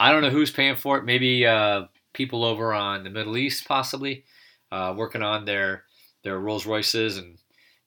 I 0.01 0.13
don't 0.13 0.23
know 0.23 0.31
who's 0.31 0.51
paying 0.51 0.77
for 0.77 0.99
it. 0.99 1.05
Maybe 1.05 1.47
uh, 1.47 1.85
people 2.13 2.45
over 2.45 2.73
on 2.73 3.05
the 3.05 3.11
Middle 3.11 3.37
East, 3.37 3.67
possibly 3.67 4.25
uh, 4.73 4.95
working 4.97 5.23
on 5.23 5.45
their 5.45 5.85
their 6.23 6.39
Rolls 6.39 6.67
Royces 6.67 7.19
and 7.19 7.39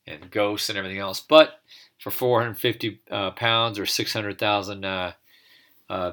and 0.06 0.30
Ghosts 0.30 0.68
and 0.68 0.78
everything 0.78 0.98
else. 0.98 1.20
But 1.20 1.60
for 2.00 2.10
450 2.10 3.00
uh, 3.10 3.30
pounds 3.32 3.78
or 3.78 3.86
600,000 3.86 4.84
uh, 4.84 5.12
uh, 5.88 6.12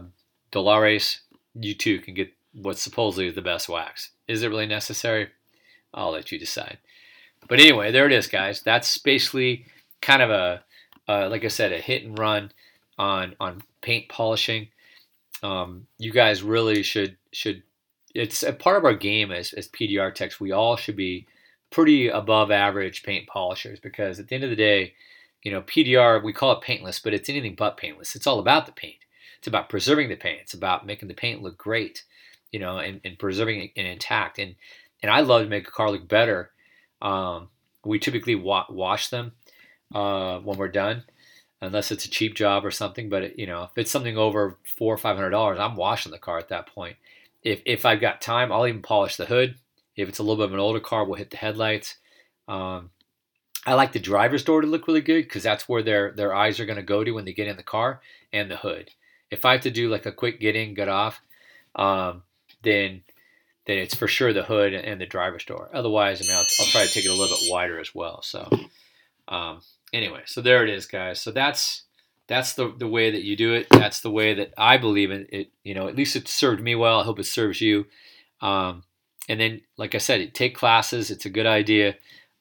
dollars, 0.51 1.21
you 1.55 1.73
too 1.73 1.99
can 1.99 2.13
get 2.13 2.33
what 2.53 2.77
supposedly 2.77 3.27
is 3.27 3.35
the 3.35 3.41
best 3.41 3.69
wax. 3.69 4.11
Is 4.27 4.43
it 4.43 4.49
really 4.49 4.65
necessary? 4.65 5.29
I'll 5.93 6.11
let 6.11 6.31
you 6.31 6.37
decide. 6.37 6.77
But 7.47 7.59
anyway, 7.59 7.91
there 7.91 8.05
it 8.05 8.11
is, 8.11 8.27
guys. 8.27 8.61
That's 8.61 8.97
basically 8.97 9.65
kind 10.01 10.21
of 10.21 10.29
a, 10.29 10.63
uh, 11.07 11.29
like 11.29 11.45
I 11.45 11.47
said, 11.47 11.71
a 11.71 11.79
hit 11.79 12.03
and 12.03 12.19
run 12.19 12.51
on 12.97 13.35
on 13.39 13.61
paint 13.81 14.09
polishing. 14.09 14.67
Um, 15.41 15.87
you 15.97 16.11
guys 16.11 16.43
really 16.43 16.83
should 16.83 17.15
should 17.31 17.63
it's 18.13 18.43
a 18.43 18.51
part 18.51 18.77
of 18.77 18.83
our 18.83 18.95
game 18.95 19.31
as, 19.31 19.53
as 19.53 19.69
PDR 19.69 20.13
techs. 20.13 20.39
We 20.39 20.51
all 20.51 20.75
should 20.75 20.95
be 20.95 21.27
pretty 21.69 22.09
above 22.09 22.51
average 22.51 23.03
paint 23.03 23.27
polishers 23.27 23.79
because 23.79 24.19
at 24.19 24.27
the 24.27 24.35
end 24.35 24.43
of 24.43 24.49
the 24.49 24.55
day, 24.55 24.95
you 25.43 25.51
know, 25.51 25.61
PDR, 25.61 26.23
we 26.23 26.33
call 26.33 26.51
it 26.53 26.61
paintless, 26.61 26.99
but 26.99 27.13
it's 27.13 27.29
anything 27.29 27.55
but 27.55 27.77
paintless. 27.77 28.15
It's 28.15 28.27
all 28.27 28.39
about 28.39 28.65
the 28.65 28.71
paint. 28.71 28.97
It's 29.37 29.47
about 29.47 29.69
preserving 29.69 30.09
the 30.09 30.15
paint. 30.15 30.39
It's 30.41 30.53
about 30.53 30.85
making 30.85 31.07
the 31.07 31.13
paint 31.13 31.41
look 31.41 31.57
great. 31.57 32.03
you 32.51 32.59
know, 32.59 32.77
and, 32.79 33.01
and 33.03 33.19
preserving 33.19 33.59
it 33.61 33.71
and 33.75 33.87
intact. 33.87 34.39
And 34.39 34.55
and 35.03 35.11
I 35.11 35.19
love 35.21 35.43
to 35.43 35.49
make 35.49 35.67
a 35.67 35.71
car 35.71 35.91
look 35.91 36.07
better. 36.07 36.51
Um, 37.01 37.49
we 37.85 37.99
typically 37.99 38.35
wa- 38.35 38.65
wash 38.69 39.09
them 39.09 39.33
uh, 39.93 40.39
when 40.39 40.57
we're 40.57 40.67
done, 40.69 41.03
unless 41.61 41.91
it's 41.91 42.05
a 42.05 42.09
cheap 42.09 42.35
job 42.35 42.65
or 42.65 42.71
something. 42.71 43.09
But 43.09 43.23
it, 43.23 43.39
you 43.39 43.45
know, 43.47 43.63
if 43.63 43.71
it's 43.77 43.91
something 43.91 44.17
over 44.17 44.57
four 44.77 44.93
or 44.93 44.97
five 44.97 45.15
hundred 45.17 45.31
dollars, 45.31 45.59
I'm 45.59 45.75
washing 45.75 46.11
the 46.11 46.17
car 46.17 46.37
at 46.39 46.49
that 46.49 46.67
point. 46.67 46.95
If 47.43 47.61
if 47.65 47.85
I've 47.85 48.01
got 48.01 48.21
time, 48.21 48.51
I'll 48.51 48.67
even 48.67 48.81
polish 48.81 49.17
the 49.17 49.25
hood. 49.25 49.55
If 49.95 50.09
it's 50.09 50.19
a 50.19 50.23
little 50.23 50.37
bit 50.37 50.45
of 50.45 50.53
an 50.53 50.59
older 50.59 50.79
car, 50.79 51.05
we'll 51.05 51.15
hit 51.15 51.31
the 51.31 51.37
headlights. 51.37 51.97
Um, 52.47 52.91
I 53.67 53.73
like 53.73 53.91
the 53.91 53.99
driver's 53.99 54.45
door 54.45 54.61
to 54.61 54.67
look 54.67 54.87
really 54.87 55.01
good 55.01 55.25
because 55.25 55.43
that's 55.43 55.67
where 55.67 55.83
their 55.83 56.13
their 56.13 56.33
eyes 56.33 56.59
are 56.59 56.65
going 56.65 56.77
to 56.77 56.83
go 56.83 57.03
to 57.03 57.11
when 57.11 57.25
they 57.25 57.33
get 57.33 57.49
in 57.49 57.57
the 57.57 57.63
car 57.63 58.01
and 58.31 58.49
the 58.49 58.55
hood. 58.55 58.91
If 59.29 59.43
I 59.43 59.51
have 59.51 59.61
to 59.61 59.71
do 59.71 59.89
like 59.89 60.05
a 60.05 60.11
quick 60.13 60.39
get 60.39 60.55
in, 60.55 60.73
get 60.73 60.87
off, 60.87 61.21
um, 61.75 62.23
then 62.63 63.03
then 63.65 63.77
it's 63.77 63.93
for 63.93 64.07
sure 64.07 64.31
the 64.31 64.43
hood 64.43 64.73
and 64.73 65.01
the 65.01 65.05
driver's 65.05 65.43
door. 65.43 65.69
Otherwise, 65.73 66.21
I 66.21 66.27
mean, 66.27 66.37
I'll, 66.37 66.45
I'll 66.61 66.65
try 66.67 66.85
to 66.85 66.91
take 66.91 67.03
it 67.03 67.09
a 67.09 67.13
little 67.13 67.35
bit 67.35 67.51
wider 67.51 67.77
as 67.77 67.93
well. 67.93 68.21
So, 68.23 68.49
um, 69.27 69.59
anyway, 69.91 70.21
so 70.25 70.41
there 70.41 70.63
it 70.63 70.69
is, 70.69 70.85
guys. 70.85 71.21
So 71.21 71.31
that's 71.31 71.83
that's 72.27 72.53
the 72.53 72.73
the 72.75 72.87
way 72.87 73.11
that 73.11 73.23
you 73.23 73.35
do 73.35 73.53
it. 73.53 73.67
That's 73.69 73.99
the 73.99 74.11
way 74.11 74.33
that 74.33 74.53
I 74.57 74.77
believe 74.77 75.11
in 75.11 75.27
it. 75.29 75.51
You 75.65 75.75
know, 75.75 75.89
at 75.89 75.97
least 75.97 76.15
it 76.15 76.29
served 76.29 76.61
me 76.61 76.73
well. 76.75 77.01
I 77.01 77.03
hope 77.03 77.19
it 77.19 77.25
serves 77.25 77.59
you. 77.59 77.85
Um, 78.39 78.83
and 79.27 79.41
then, 79.41 79.61
like 79.75 79.93
I 79.93 79.97
said, 79.97 80.33
take 80.33 80.55
classes. 80.55 81.11
It's 81.11 81.25
a 81.25 81.29
good 81.29 81.45
idea. 81.45 81.95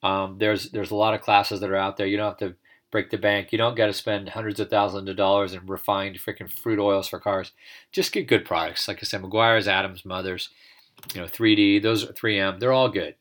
Um, 0.07 0.39
there's 0.39 0.71
there's 0.71 0.93
a 0.93 0.97
lot 0.97 1.15
of 1.15 1.21
classes 1.21 1.61
that 1.61 1.71
are 1.71 1.77
out 1.77 1.97
there. 1.97 2.07
You 2.07 2.17
don't 2.17 2.29
have 2.29 2.49
to 2.51 2.55
break 2.93 3.11
the 3.11 3.19
bank. 3.19 3.51
You 3.51 3.59
don't 3.59 3.77
got 3.77 3.87
to 3.87 3.93
spend 3.93 4.29
hundreds 4.29 4.61
of 4.61 4.71
thousands 4.71 5.09
of 5.09 5.17
dollars 5.17 5.53
in 5.53 5.67
refined 5.67 6.17
freaking 6.17 6.51
fruit 6.51 6.79
oils 6.79 7.09
for 7.09 7.19
cars. 7.19 7.53
Just 7.91 8.13
get 8.13 8.29
good 8.29 8.45
products. 8.45 8.87
Like 8.87 8.99
I 8.99 9.03
said, 9.03 9.23
Meguiar's, 9.23 9.67
Adams, 9.67 10.05
Mothers, 10.05 10.51
you 11.13 11.21
know, 11.21 11.27
3D. 11.27 11.83
Those 11.83 12.05
are 12.05 12.13
3M. 12.13 12.61
They're 12.61 12.73
all 12.73 12.89
good. 12.89 13.17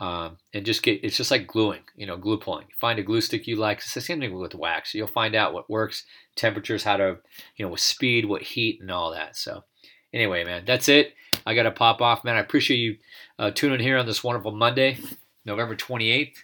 Um, 0.00 0.36
and 0.52 0.66
just 0.66 0.82
get 0.82 1.02
it's 1.02 1.16
just 1.16 1.30
like 1.30 1.46
gluing, 1.46 1.80
you 1.96 2.06
know, 2.06 2.18
glue 2.18 2.38
pulling. 2.38 2.66
Find 2.78 2.98
a 2.98 3.02
glue 3.02 3.22
stick 3.22 3.46
you 3.46 3.56
like. 3.56 3.78
It's 3.78 3.94
the 3.94 4.00
same 4.02 4.20
thing 4.20 4.38
with 4.38 4.54
wax. 4.54 4.94
You'll 4.94 5.08
find 5.08 5.34
out 5.34 5.54
what 5.54 5.70
works, 5.70 6.04
temperatures, 6.36 6.84
how 6.84 6.98
to, 6.98 7.16
you 7.56 7.64
know, 7.64 7.70
with 7.70 7.80
speed, 7.80 8.26
what 8.26 8.42
heat, 8.42 8.80
and 8.80 8.90
all 8.90 9.12
that. 9.12 9.36
So, 9.36 9.64
anyway, 10.12 10.44
man, 10.44 10.64
that's 10.66 10.88
it. 10.88 11.14
I 11.46 11.54
got 11.54 11.62
to 11.64 11.70
pop 11.70 12.02
off, 12.02 12.22
man. 12.22 12.36
I 12.36 12.40
appreciate 12.40 12.76
you 12.76 12.98
uh, 13.38 13.50
tuning 13.50 13.80
here 13.80 13.96
on 13.96 14.06
this 14.06 14.22
wonderful 14.22 14.52
Monday, 14.52 14.98
November 15.44 15.76
28th. 15.76 16.36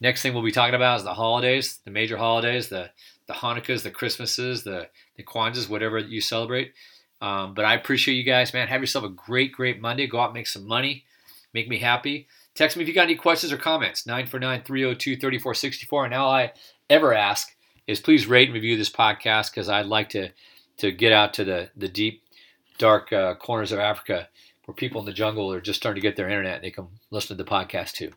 Next 0.00 0.22
thing 0.22 0.34
we'll 0.34 0.42
be 0.42 0.52
talking 0.52 0.74
about 0.74 0.98
is 0.98 1.04
the 1.04 1.14
holidays, 1.14 1.80
the 1.84 1.90
major 1.90 2.16
holidays, 2.16 2.68
the 2.68 2.90
the 3.26 3.32
Hanukkahs, 3.32 3.82
the 3.82 3.90
Christmases, 3.90 4.62
the 4.62 4.88
the 5.16 5.22
Kwanzas, 5.22 5.68
whatever 5.68 5.98
you 5.98 6.20
celebrate. 6.20 6.72
Um, 7.20 7.54
but 7.54 7.64
I 7.64 7.74
appreciate 7.74 8.14
you 8.14 8.24
guys, 8.24 8.52
man. 8.52 8.68
Have 8.68 8.82
yourself 8.82 9.04
a 9.04 9.08
great, 9.08 9.52
great 9.52 9.80
Monday. 9.80 10.06
Go 10.06 10.20
out 10.20 10.26
and 10.26 10.34
make 10.34 10.46
some 10.46 10.66
money. 10.66 11.04
Make 11.54 11.68
me 11.68 11.78
happy. 11.78 12.28
Text 12.54 12.76
me 12.76 12.82
if 12.82 12.88
you 12.88 12.94
got 12.94 13.04
any 13.04 13.16
questions 13.16 13.52
or 13.52 13.56
comments. 13.56 14.06
949 14.06 14.62
302 14.62 15.16
3464. 15.16 16.04
And 16.04 16.14
all 16.14 16.30
I 16.30 16.52
ever 16.90 17.14
ask 17.14 17.56
is 17.86 18.00
please 18.00 18.26
rate 18.26 18.48
and 18.48 18.54
review 18.54 18.76
this 18.76 18.90
podcast 18.90 19.50
because 19.50 19.68
I'd 19.68 19.86
like 19.86 20.10
to, 20.10 20.30
to 20.78 20.92
get 20.92 21.12
out 21.12 21.34
to 21.34 21.44
the, 21.44 21.70
the 21.76 21.88
deep, 21.88 22.22
dark 22.78 23.12
uh, 23.12 23.34
corners 23.34 23.72
of 23.72 23.78
Africa 23.78 24.28
where 24.66 24.74
people 24.74 25.00
in 25.00 25.06
the 25.06 25.12
jungle 25.12 25.52
are 25.52 25.60
just 25.60 25.80
starting 25.80 26.00
to 26.00 26.06
get 26.06 26.16
their 26.16 26.28
internet 26.28 26.56
and 26.56 26.64
they 26.64 26.70
can 26.70 26.88
listen 27.10 27.36
to 27.36 27.42
the 27.42 27.48
podcast 27.48 27.92
too. 27.92 28.10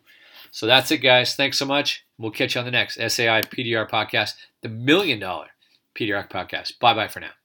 So 0.50 0.66
that's 0.66 0.90
it, 0.90 0.98
guys. 0.98 1.34
Thanks 1.34 1.58
so 1.58 1.66
much. 1.66 2.04
We'll 2.18 2.30
catch 2.30 2.54
you 2.54 2.60
on 2.60 2.64
the 2.64 2.70
next 2.70 2.96
SAI 2.96 3.42
PDR 3.42 3.88
podcast, 3.88 4.34
the 4.62 4.68
million 4.68 5.18
dollar 5.18 5.48
PDR 5.94 6.28
podcast. 6.28 6.78
Bye 6.80 6.94
bye 6.94 7.08
for 7.08 7.20
now. 7.20 7.39